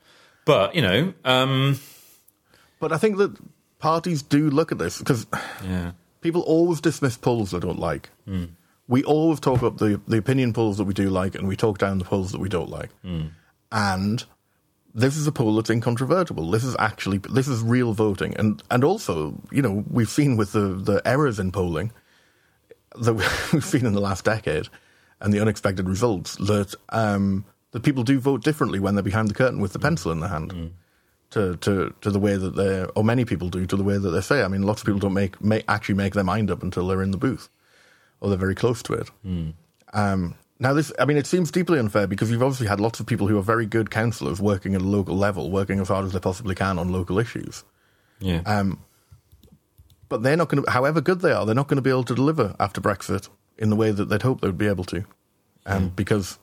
[0.46, 1.80] But you know, um,
[2.80, 3.38] But I think that
[3.80, 5.28] parties do look at this because
[5.64, 5.92] yeah,
[6.22, 8.10] people always dismiss polls they don't like.
[8.88, 11.78] We always talk up the, the opinion polls that we do like, and we talk
[11.78, 12.90] down the polls that we don't like.
[13.72, 14.24] And
[14.94, 16.50] this is a poll that's incontrovertible.
[16.52, 20.52] This is actually this is real voting, and and also you know we've seen with
[20.52, 21.92] the the errors in polling
[23.00, 23.14] that
[23.54, 24.68] we've seen in the last decade,
[25.20, 29.34] and the unexpected results that um, that people do vote differently when they're behind the
[29.34, 30.74] curtain with the pencil in their hand
[31.32, 34.10] to, to, to the way that they or many people do to the way that
[34.10, 34.44] they say.
[34.44, 37.02] I mean, lots of people don't make, make actually make their mind up until they're
[37.02, 37.50] in the booth
[38.20, 39.10] or they're very close to it.
[39.94, 43.08] Um, now, this I mean, it seems deeply unfair because you've obviously had lots of
[43.08, 46.14] people who are very good councillors working at a local level, working as hard as
[46.14, 47.64] they possibly can on local issues.
[48.20, 48.42] yeah.
[48.46, 48.80] Um,
[50.08, 52.04] but they're not going to, however good they are, they're not going to be able
[52.04, 55.04] to deliver after Brexit in the way that they'd hope they would be able to,
[55.66, 56.38] um, because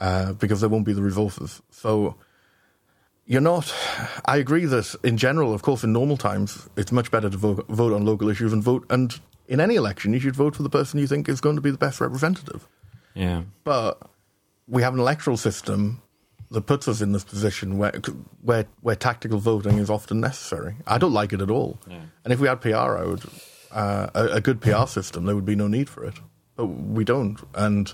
[0.00, 1.60] uh, because there won't be the resources.
[1.70, 2.14] So
[3.26, 3.74] you're not.
[4.26, 7.66] I agree that in general, of course, in normal times, it's much better to vote,
[7.68, 8.86] vote on local issues and vote.
[8.90, 9.18] And
[9.48, 11.72] in any election, you should vote for the person you think is going to be
[11.72, 12.68] the best representative.
[13.14, 13.42] Yeah.
[13.64, 14.00] But
[14.66, 16.02] we have an electoral system
[16.50, 17.92] that puts us in this position where
[18.42, 20.76] where where tactical voting is often necessary.
[20.86, 21.78] I don't like it at all.
[21.88, 23.22] And if we had PR, I would
[23.72, 25.24] uh, a, a good PR system.
[25.26, 26.14] There would be no need for it,
[26.56, 27.38] but we don't.
[27.54, 27.92] And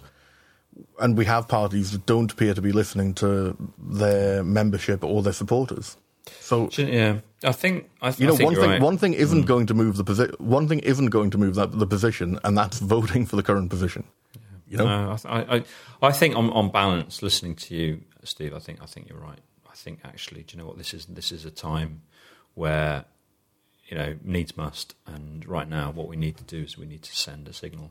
[1.00, 5.32] and we have parties that don't appear to be listening to their membership or their
[5.32, 5.96] supporters.
[6.40, 7.20] So Yeah.
[7.42, 7.88] I think.
[8.02, 8.80] I, you know, think one thing right.
[8.80, 8.84] Mm.
[8.84, 10.34] one thing isn't going to move the position.
[10.38, 13.70] One thing isn't going to move that, the position, and that's voting for the current
[13.70, 14.04] position.
[14.70, 15.64] You know, No, I, I, I-
[16.02, 19.40] I think on, on balance, listening to you, Steve, I think I think you're right.
[19.70, 21.04] I think actually, do you know what this is?
[21.06, 22.02] This is a time
[22.54, 23.04] where
[23.88, 27.02] you know needs must, and right now, what we need to do is we need
[27.02, 27.90] to send a signal.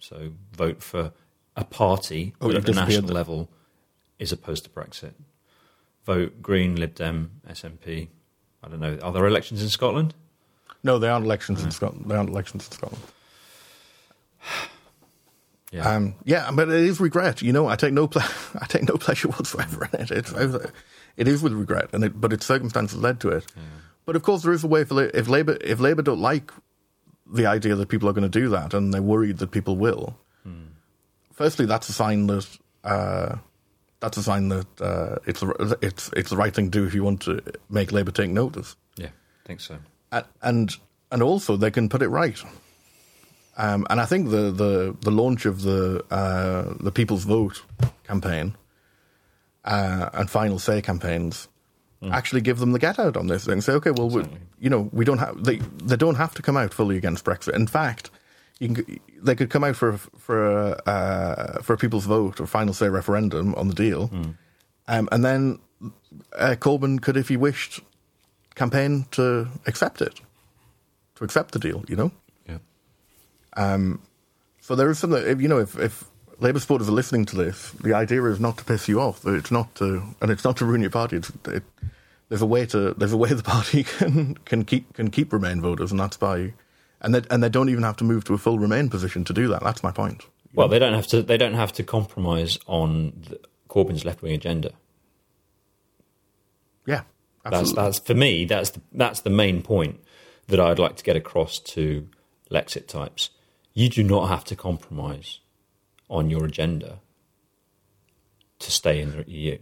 [0.00, 1.12] So vote for
[1.56, 3.48] a party Oh, at the national level
[4.18, 5.14] is opposed to Brexit.
[6.04, 8.08] Vote Green, Lib Dem, SNP.
[8.62, 8.98] I don't know.
[9.02, 10.14] Are there elections in Scotland?
[10.82, 12.06] no, there aren't elections in Scotland.
[12.10, 13.02] There aren't elections in Scotland.
[15.72, 15.88] Yeah.
[15.88, 17.42] Um, yeah, but it is regret.
[17.42, 18.22] You know, I take no ple-
[18.60, 20.10] I take no pleasure whatsoever in it.
[20.10, 20.32] It's,
[21.16, 23.46] it is with regret, and it, but its circumstances led to it.
[24.04, 26.52] But of course, there is a way for if Labour if Labour don't like
[27.26, 30.16] the idea that people are going to do that, and they're worried that people will.
[31.32, 32.46] Firstly, that's a sign that
[32.84, 33.36] uh,
[34.00, 36.94] that's a sign that uh, it's the- it's it's the right thing to do if
[36.94, 39.78] you want to make Labour take notice yeah, I think so.
[40.12, 40.76] and and,
[41.10, 42.40] and also they can put it right.
[43.58, 47.62] Um, and I think the, the, the launch of the uh, the People's Vote
[48.04, 48.54] campaign
[49.64, 51.48] uh, and Final Say campaigns
[52.12, 54.22] actually give them the get out on this and say, okay, well, we,
[54.60, 57.54] you know, we don't have they they don't have to come out fully against Brexit.
[57.54, 58.10] In fact,
[58.60, 62.38] you can, they could come out for a- for a, uh, for a People's Vote
[62.40, 64.10] or Final Say referendum on the deal,
[64.86, 65.58] um, and then
[66.38, 67.80] uh, Corbyn could, if he wished,
[68.54, 70.20] campaign to accept it,
[71.16, 71.82] to accept the deal.
[71.88, 72.12] You know.
[73.56, 73.94] Yeah.
[74.66, 76.04] So there is something, if, you know, if, if
[76.40, 79.24] Labour supporters are listening to this, the idea is not to piss you off.
[79.24, 81.18] It's not to, and it's not to ruin your party.
[81.18, 81.62] It's, it,
[82.28, 85.60] there's a way to, there's a way the party can can keep can keep Remain
[85.60, 86.52] voters, and that's by,
[87.00, 89.32] and they and they don't even have to move to a full Remain position to
[89.32, 89.62] do that.
[89.62, 90.26] That's my point.
[90.52, 91.22] Well, they don't have to.
[91.22, 94.72] They don't have to compromise on the, Corbyn's left wing agenda.
[96.86, 97.02] Yeah,
[97.44, 98.44] That's that's for me.
[98.46, 100.00] That's the, that's the main point
[100.48, 102.08] that I'd like to get across to
[102.50, 103.30] Lexit types.
[103.76, 105.40] You do not have to compromise
[106.08, 107.00] on your agenda
[108.58, 109.58] to stay in the EU.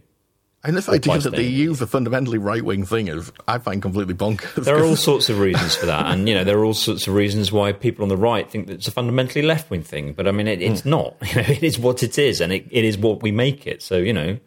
[0.63, 1.43] and this idea that the.
[1.43, 4.63] EU is a fundamentally right wing thing is, I find completely bonkers.
[4.63, 7.07] There are all sorts of reasons for that, and you know there are all sorts
[7.07, 10.13] of reasons why people on the right think that it's a fundamentally left wing thing.
[10.13, 10.91] But I mean, it, it's hmm.
[10.91, 11.17] not.
[11.25, 13.83] You know, it is what it is, and it, it is what we make it.
[13.83, 14.37] So you know,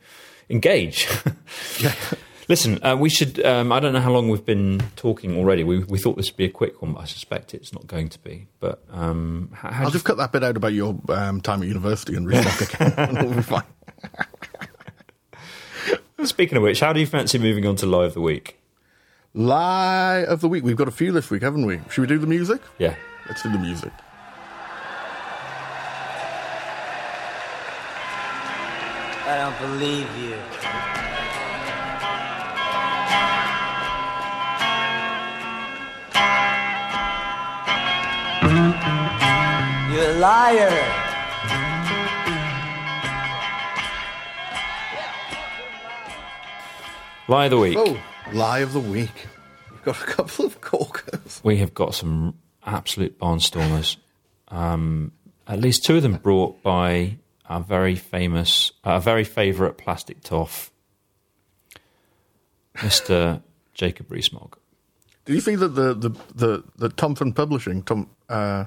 [0.49, 1.07] engage.
[2.49, 3.45] Listen, uh, we should.
[3.45, 5.65] Um, I don't know how long we've been talking already.
[5.65, 8.09] We we thought this would be a quick one, but I suspect it's not going
[8.09, 8.49] to be.
[8.59, 11.43] But um, how, how I'll do you just cut that bit out about your um,
[11.43, 12.95] time at university and read back again.
[13.17, 13.65] and we'll be fine.
[16.25, 18.59] Speaking of which, how do you fancy moving on to lie of the week?
[19.35, 20.65] Lie of the week.
[20.65, 21.81] We've got a few this week, haven't we?
[21.91, 22.63] Should we do the music?
[22.79, 22.97] Yeah.
[23.29, 23.93] Let's do the music.
[29.27, 30.98] I don't believe you.
[40.19, 40.71] Liar.
[47.29, 47.77] Lie of the week.
[47.79, 48.03] Oh,
[48.33, 49.29] lie of the week.
[49.71, 51.41] We've got a couple of corkers.
[51.45, 52.35] We have got some
[52.67, 53.97] absolute barnstormers.
[54.49, 55.13] Um,
[55.47, 60.73] at least two of them brought by our very famous, our very favourite plastic toff,
[62.75, 63.41] Mr.
[63.73, 64.59] Jacob Rees-Mogg.
[65.27, 68.65] Did you think that the the the, the Thomson Publishing Tom uh,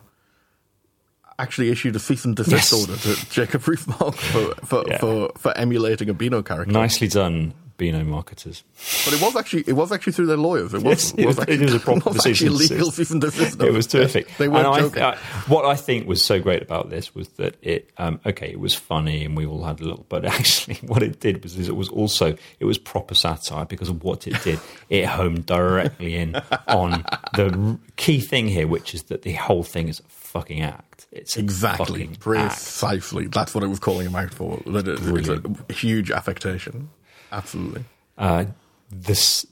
[1.39, 2.73] actually issued a cease and desist Yes.
[2.73, 4.97] order to Jacob Rees-Mogg for for, Yeah.
[4.99, 6.71] for for emulating a Beano character?
[6.71, 8.63] Nicely done, Beano marketers.
[9.05, 10.73] But it was actually it was actually through their lawyers.
[10.75, 13.09] It Yes, was it was- actually, it was a proper was actually and legal cease
[13.09, 13.59] and desist.
[13.61, 14.27] It was terrific.
[14.37, 15.01] They weren't I- joking.
[15.01, 15.17] I-
[15.47, 18.75] what I think was so great about this was that it, um, okay, it was
[18.75, 21.75] funny and we all had a little, but actually, what it did was is it
[21.75, 24.59] was also it was proper satire because of what it did.
[24.89, 26.35] It homed directly in
[26.67, 27.03] on
[27.33, 30.01] the key thing here, which is that the whole thing is
[30.31, 31.07] fucking act.
[31.11, 32.19] It's Exactly, fucking act.
[32.19, 33.27] precisely.
[33.27, 34.61] That's what it was calling him out for.
[34.65, 36.89] That it, it's a huge affectation.
[37.31, 37.85] Absolutely.
[38.17, 38.45] uh,
[38.91, 39.45] this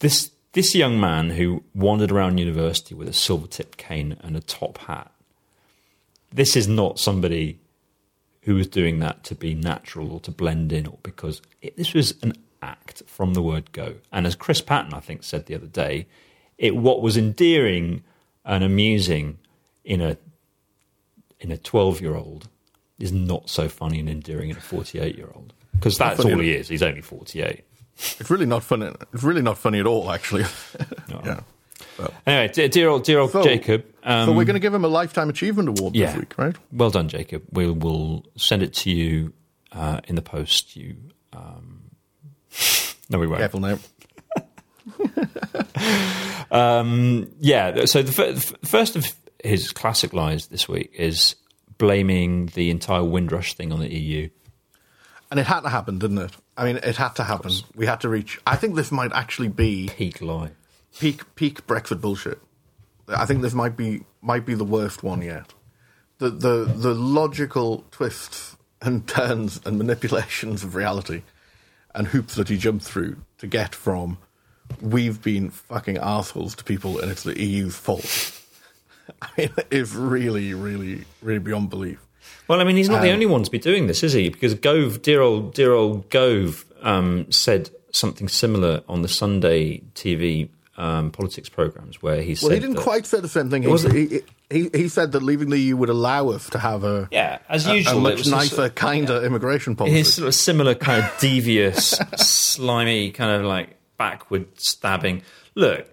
[0.00, 4.40] this this young man who wandered around university with a silver tipped cane and a
[4.40, 5.10] top hat
[6.32, 7.58] this is not somebody
[8.42, 11.94] who was doing that to be natural or to blend in or because it, this
[11.94, 13.94] was an act from the word go.
[14.12, 16.06] And as Chris Patten, I think, said the other day,
[16.58, 18.04] it what was endearing
[18.44, 19.38] and amusing
[19.86, 20.18] in a
[21.40, 22.48] in a twelve year old
[22.98, 26.38] is not so funny and endearing in a forty eight year old because that's all
[26.38, 26.68] he is.
[26.68, 27.64] He's only forty eight.
[27.94, 28.92] It's really not funny.
[29.14, 30.44] It's really not funny at all, actually.
[31.24, 31.40] yeah.
[32.26, 33.86] Anyway, dear, dear old dear old So- Jacob.
[34.02, 36.12] Um, so we're going to give him a lifetime achievement award yeah.
[36.12, 36.54] this week, right?
[36.70, 37.42] Well done, Jacob.
[37.50, 39.32] We will send it to you
[39.72, 40.76] uh, in the post.
[40.76, 40.96] You,
[41.32, 41.90] um...
[43.10, 43.40] no, we won't.
[43.40, 43.78] Careful now.
[46.50, 47.86] Um, yeah.
[47.86, 49.12] So the, fir- the first of
[49.42, 51.36] his classic lies this week is
[51.78, 54.28] blaming the entire Windrush thing on the EU.
[55.30, 56.32] And it had to happen, didn't it?
[56.56, 57.52] I mean, it had to happen.
[57.74, 58.40] We had to reach.
[58.46, 60.52] I think this might actually be Peak lie.
[60.98, 62.40] peak peak Brexit bullshit.
[63.08, 65.52] I think this might be might be the worst one yet.
[66.18, 71.22] The the the logical twists and turns and manipulations of reality
[71.94, 74.18] and hoops that he jumped through to get from
[74.80, 78.32] we've been fucking assholes to people and it's the EU's fault.
[79.22, 82.00] I mean, it's really, really, really beyond belief.
[82.48, 84.28] Well, I mean, he's not Um, the only one to be doing this, is he?
[84.28, 90.48] Because Gove, dear old, dear old Gove, um, said something similar on the Sunday TV
[90.76, 93.62] um, politics programs, where he said, Well, he didn't that- quite say the same thing.
[93.62, 97.38] He, he, he, said that leaving the EU would allow us to have a, yeah,
[97.48, 99.96] as a, a usual, much nicer, sort of- kinder immigration policy.
[99.96, 105.22] his sort of similar kind of devious, slimy, kind of like backward stabbing.
[105.54, 105.88] Look,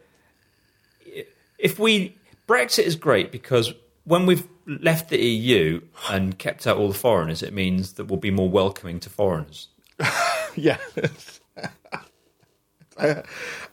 [1.57, 2.15] if we
[2.53, 3.73] Brexit is great because
[4.03, 8.19] when we've left the EU and kept out all the foreigners, it means that we'll
[8.19, 9.67] be more welcoming to foreigners.
[10.55, 10.77] Yeah.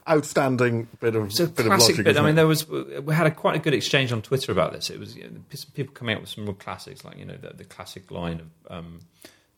[0.08, 2.04] Outstanding bit of It's a bit of classic logic.
[2.06, 2.16] bit.
[2.16, 4.88] I mean, there was we had a quite a good exchange on Twitter about this.
[4.88, 5.30] It was you know,
[5.74, 8.48] people coming up with some real classics, like you know the, the classic line of
[8.78, 9.00] um,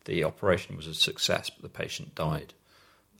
[0.05, 2.55] the operation was a success, but the patient died,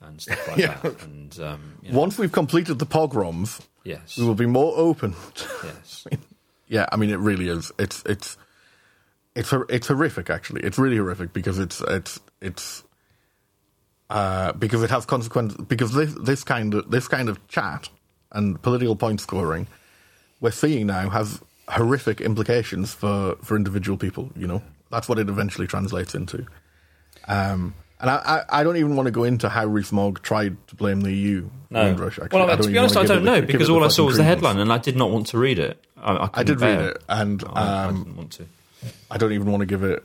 [0.03, 0.77] and stuff like Yeah.
[0.83, 1.03] that.
[1.03, 5.15] And um, you know, Once we've completed the pogroms, yes, we will be more open.
[5.63, 6.05] yes.
[6.67, 7.71] yeah, I mean, it really is.
[7.79, 8.37] It's it's
[9.35, 10.29] it's it's horrific.
[10.29, 12.83] Actually, it's really horrific because it's it's it's
[14.09, 15.57] uh, because it has consequences.
[15.67, 17.89] Because this this kind of this kind of chat
[18.31, 19.67] and political point scoring
[20.41, 21.39] we're seeing now has
[21.69, 24.29] horrific implications for for individual people.
[24.35, 26.45] You know, that's what it eventually translates into.
[27.27, 27.73] Um,
[28.03, 28.15] and I,
[28.49, 31.49] I, I don't even want to go into how Rees-Mogg tried to blame the EU.
[31.71, 31.85] No.
[31.85, 32.39] Windrush, actually.
[32.39, 34.17] well, I to be honest, I don't it the- know because all I saw was
[34.17, 35.83] the headline, and I did not want to read it.
[35.97, 38.45] I, I, I did read it, and I, I um, didn't want to.
[39.09, 40.03] I don't even want to give it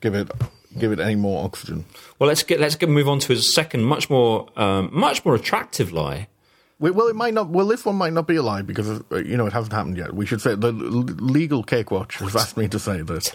[0.00, 0.30] give it
[0.78, 1.84] give it any more oxygen.
[2.18, 5.34] Well, let's get let's get move on to his second, much more um, much more
[5.34, 6.26] attractive lie.
[6.78, 7.48] We- Well, it might not.
[7.48, 9.96] Well, this one might not be a lie because uh, you know it hasn't happened
[9.96, 10.12] yet.
[10.12, 13.34] We should say the legal cake watch has asked me to say that.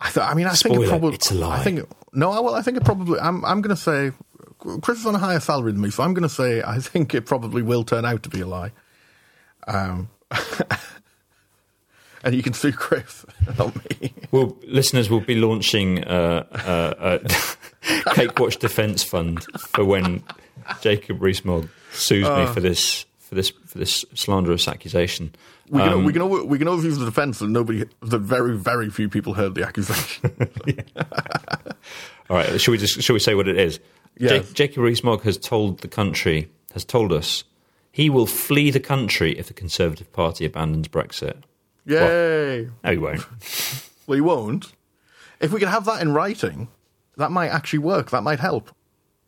[0.00, 1.14] I, th- I mean, I think it probably.
[1.14, 1.58] it's a lie.
[1.58, 1.80] I think
[2.12, 2.30] no.
[2.42, 3.20] Well, I think it probably.
[3.20, 3.44] I'm.
[3.44, 4.12] I'm going to say
[4.82, 7.14] Chris is on a higher salary than me, so I'm going to say I think
[7.14, 8.72] it probably will turn out to be a lie.
[9.66, 10.08] Um,
[12.22, 13.24] and you can sue Chris,
[13.58, 14.12] not me.
[14.30, 20.22] Well, listeners will be launching uh, uh, a Cake Watch Defence Fund for when
[20.80, 25.34] Jacob Rees-Mogg sues me for this for this for this slanderous accusation.
[25.70, 28.18] We can, Um, we can always, we can always use the defence that nobody, that
[28.18, 30.32] very very few people heard the accusation.
[32.28, 33.78] All right, should we just should we say what it is?
[34.16, 34.48] Yes.
[34.48, 37.44] Ja- Jacob Rees-Mogg has told the country has told us
[37.92, 41.36] he will flee the country if the Conservative Party abandons Brexit.
[41.86, 42.68] Yay!
[42.84, 43.24] No, he won't.
[44.06, 44.72] Well, he won't.
[45.38, 46.66] If we can have that in writing,
[47.16, 48.10] that might actually work.
[48.10, 48.74] That might help.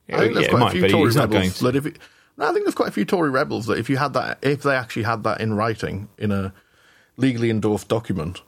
[0.08, 1.72] Yeah, I think there's yeah, it quite might, a few Tory he's not rebels going
[1.72, 1.98] that if it,
[2.36, 4.62] no, I think there's quite a few Tory rebels that if you had that, if
[4.62, 6.52] they actually had that in writing in a
[7.16, 8.42] legally endorsed document,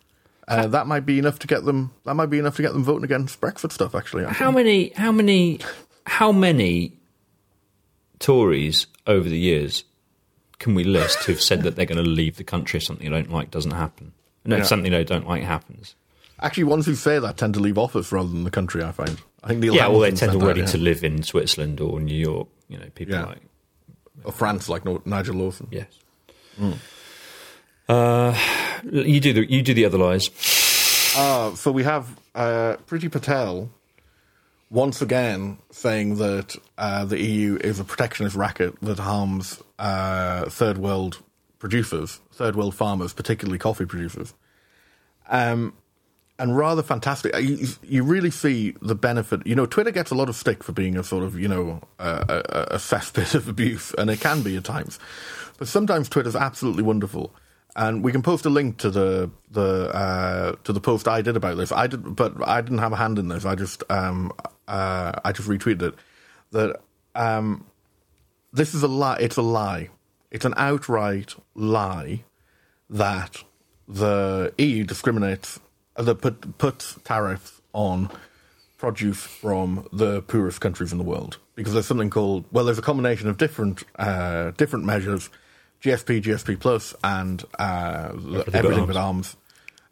[0.49, 1.93] uh, that might be enough to get them.
[2.05, 3.95] That might be enough to get them voting against Brexit stuff.
[3.95, 4.91] Actually, How many?
[4.97, 5.61] How many?
[6.07, 6.99] How many
[8.18, 9.85] Tories over the years
[10.59, 13.14] can we list who've said that they're going to leave the country if something they
[13.16, 14.12] don't like doesn't happen?
[14.45, 14.66] No, if Yeah.
[14.66, 15.95] something they don't like happens.
[16.41, 18.82] actually ones who say that tend to leave office rather than the country.
[18.82, 19.18] I find.
[19.43, 20.66] I think Neil Yeah, well, they tend said that, already yeah.
[20.66, 22.49] to live in Switzerland or New York.
[22.68, 23.24] You know, people Yeah.
[23.26, 23.43] like
[24.23, 25.69] or France, like Nigel Lawson.
[25.71, 25.87] yes.
[26.57, 26.73] Hmm.
[27.89, 28.39] Uh,
[28.91, 30.31] you do the you do the other lies.
[31.17, 33.71] Uh, so we have uh, Priti Patel
[34.71, 40.79] once again saying that uh, the EU is a protectionist racket that harms uh, third
[40.79, 41.19] world
[41.59, 44.35] producers, third world farmers, particularly coffee producers.
[45.29, 45.75] Um,
[46.39, 47.35] and rather fantastic.
[47.35, 49.47] Uh, You, you really see the benefit.
[49.47, 51.80] You know, Twitter gets a lot of stick for being a sort of, you know,
[51.99, 54.99] a, a, cesspit of abuse, and it can be at times.
[55.59, 57.35] But sometimes Twitter's absolutely wonderful.
[57.76, 61.37] and we can post a link to the the uh, to the post I did
[61.37, 61.72] about this.
[61.72, 63.45] I did, but I didn't have a hand in this.
[63.45, 64.32] I just um,
[64.68, 65.95] uh, I just retweeted it.
[66.53, 66.80] That
[67.14, 67.66] um,
[68.53, 69.18] this is a lie.
[69.20, 69.89] It's a lie.
[70.30, 72.24] It's an outright lie
[72.91, 73.43] that
[73.89, 75.61] the EU discriminates,
[75.97, 78.11] that put puts tariffs on
[78.78, 82.82] produce from the poorest countries in the world because there's something called well, there's a
[82.82, 85.30] combination of different uh, different measures,
[85.82, 88.12] GSP, GSP plus, and uh,
[88.53, 89.36] everything but arms.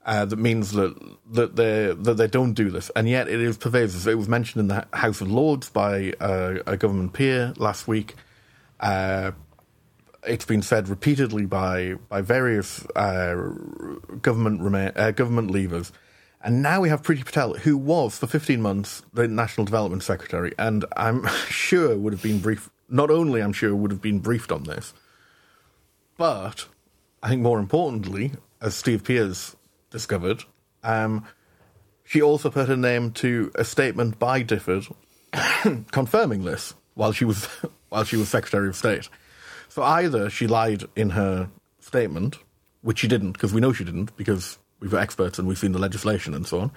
[0.05, 0.95] Uh, that means that
[1.31, 4.07] that they that they don't do this, and yet it is pervasive.
[4.09, 8.15] It was mentioned in the House of Lords by uh, a government peer last week.
[10.25, 13.35] It's been said repeatedly by by various uh,
[14.21, 15.93] government rema- uh, government leaders,
[16.43, 20.53] and now we have Priti Patel, who was for 15 months the National Development Secretary,
[20.59, 22.71] and I'm sure would have been briefed.
[22.89, 24.95] Not only I'm sure would have been briefed on this,
[26.17, 26.67] but
[27.23, 29.57] I think more importantly, as Steve Peers
[29.91, 30.45] discovered,
[30.85, 31.27] um,
[32.05, 34.93] she also put her name to a statement by DFID
[35.91, 37.47] confirming this while she was
[37.89, 39.09] while she was Secretary of State.
[39.73, 41.49] So either she lied in her
[41.81, 42.37] statement,
[42.83, 45.73] which she didn't, because we know she didn't, because we've got experts and we've seen
[45.73, 46.73] the legislation and so on,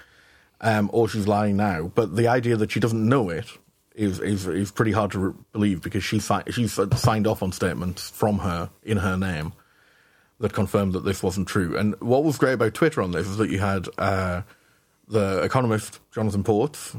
[0.61, 1.91] um, or she's lying now.
[1.93, 3.47] But the idea that she doesn't know it
[3.95, 7.51] is is, is pretty hard to re- believe because she si- she's signed off on
[7.51, 9.51] statements from her in her name
[10.39, 11.75] that confirmed that this wasn't true.
[11.75, 14.43] And what was great about Twitter on this is that you had uh,
[15.09, 16.95] the economist Jonathan Portes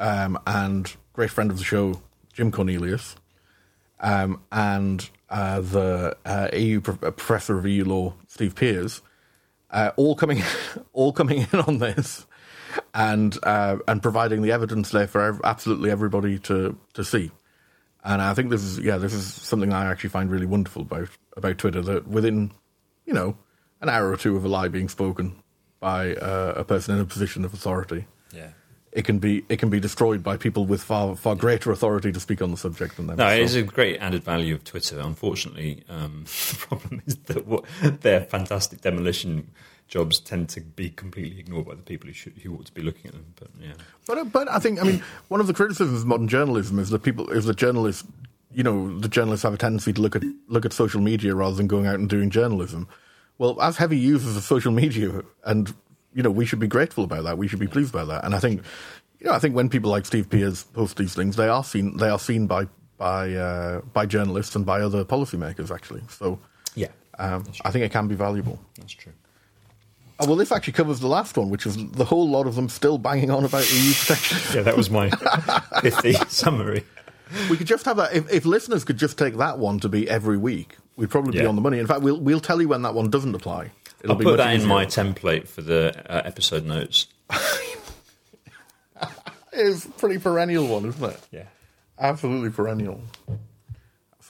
[0.00, 2.02] um, and great friend of the show
[2.32, 3.14] Jim Cornelius
[4.02, 9.00] um, and uh, the uh, EU pro- uh, professor of EU law Steve Peers,
[9.70, 10.42] uh, all coming
[10.92, 12.26] all coming in on this
[12.92, 17.30] and uh, and providing the evidence there for absolutely everybody to to see.
[18.04, 21.08] And I think this is yeah this is something I actually find really wonderful about
[21.36, 22.50] about Twitter that within
[23.06, 23.36] you know
[23.80, 25.36] an hour or two of a lie being spoken
[25.80, 28.50] by a person in a position of authority Yeah.
[28.92, 32.20] It can be it can be destroyed by people with far far greater authority to
[32.20, 33.16] speak on the subject than them.
[33.16, 35.00] No, it So- is a great added value of Twitter.
[35.00, 37.64] Unfortunately, um, the problem is that what,
[38.02, 39.48] their fantastic demolition
[39.88, 42.80] jobs tend to be completely ignored by the people who should, who ought to be
[42.82, 43.26] looking at them.
[43.38, 43.72] But yeah,
[44.06, 46.90] But uh, but I think I mean one of the criticisms of modern journalism is
[46.90, 48.04] that people is that journalists
[48.54, 51.56] you know the journalists have a tendency to look at look at social media rather
[51.56, 52.86] than going out and doing journalism.
[53.38, 55.74] Well, as heavy users of social media, and
[56.14, 57.38] you know we should be grateful about that.
[57.38, 58.24] We should be pleased about that.
[58.24, 58.62] And I think
[59.20, 61.96] you know I think when people like Steve Peers post these things, they are seen
[61.96, 62.66] they are seen by
[62.98, 66.02] by uh, by journalists and by other policymakers actually.
[66.08, 66.38] So
[66.74, 66.88] yeah,
[67.18, 68.58] um, I think it can be valuable.
[68.76, 69.12] that's true.
[70.20, 72.68] Oh, well, this actually covers the last one, which is the whole lot of them
[72.68, 74.38] still banging on about EU protection.
[74.54, 75.10] Yeah, that was my
[75.80, 76.84] pithy summary.
[77.50, 78.14] We could just have that.
[78.14, 81.46] If, if listeners could just take that one to be every week, we'd probably be
[81.46, 81.78] on the money.
[81.80, 83.72] In fact, we'll we'll tell you when that one doesn't apply.
[84.02, 87.06] It'll I'll be put much that in my template for the uh, episode notes.
[89.52, 91.20] It's a pretty perennial one, isn't it?
[91.30, 91.44] Yeah.
[91.98, 93.02] Absolutely perennial.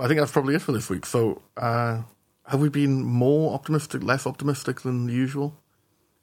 [0.01, 1.07] I think that's probably it for this week.
[1.07, 2.03] So uh,
[2.47, 5.57] have we been more optimistic, less optimistic than usual?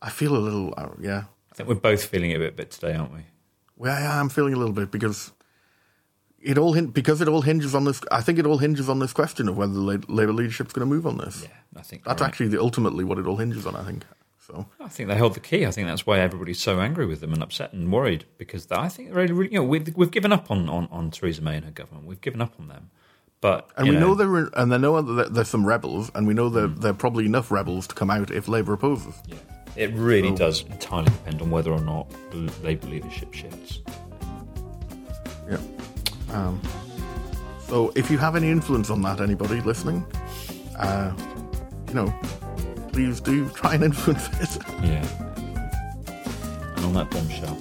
[0.01, 1.23] I feel a little, uh, yeah.
[1.51, 3.21] I think we're both feeling it a bit, bit today, aren't we?
[3.77, 5.31] Well, yeah, I'm feeling a little bit because
[6.41, 8.01] it all hin- because it all hinges on this.
[8.11, 10.87] I think it all hinges on this question of whether the La- Labour leadership's going
[10.87, 11.43] to move on this.
[11.43, 12.27] Yeah, I think That's right.
[12.27, 13.75] actually the, ultimately what it all hinges on.
[13.75, 14.05] I think
[14.39, 14.67] so.
[14.79, 15.65] I think they hold the key.
[15.65, 18.89] I think that's why everybody's so angry with them and upset and worried because I
[18.89, 21.65] think really, really, you know, we've, we've given up on, on, on Theresa May and
[21.65, 22.05] her government.
[22.07, 22.89] We've given up on them.
[23.41, 26.33] But And we know there are, and they know that there's some rebels, and we
[26.33, 26.81] know that mm.
[26.81, 29.15] there are probably enough rebels to come out if Labour opposes.
[29.27, 29.37] Yeah,
[29.77, 33.79] it really does entirely depend on whether or not the Labour leadership shifts.
[35.49, 35.57] Yeah.
[36.31, 36.61] Um,
[37.67, 40.05] so if you have any influence on that, anybody listening,
[40.77, 41.11] uh,
[41.87, 42.13] you know,
[42.91, 45.05] please do try and influence it Yeah.
[46.75, 47.57] And on that bombshell.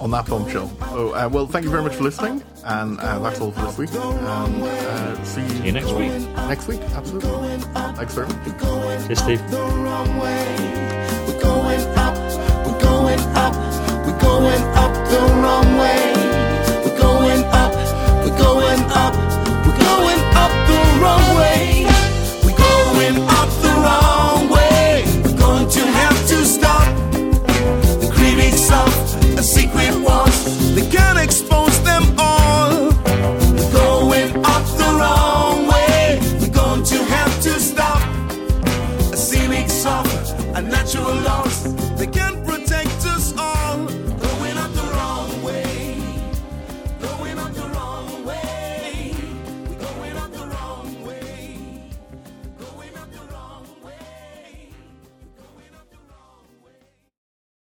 [0.00, 0.68] on that bombshell.
[0.90, 3.78] So, uh, well, thank you very much for listening, and uh, that's all for this
[3.78, 3.90] week.
[3.94, 6.12] And uh, see you, See you next week.
[6.36, 7.58] Next week, absolutely.
[7.96, 9.06] Thanks very much.
[9.06, 9.50] Cheers, Steve.
[9.50, 10.56] the wrong way.
[11.26, 12.16] We're going up,
[12.66, 13.54] we're going up,
[14.06, 14.62] we're going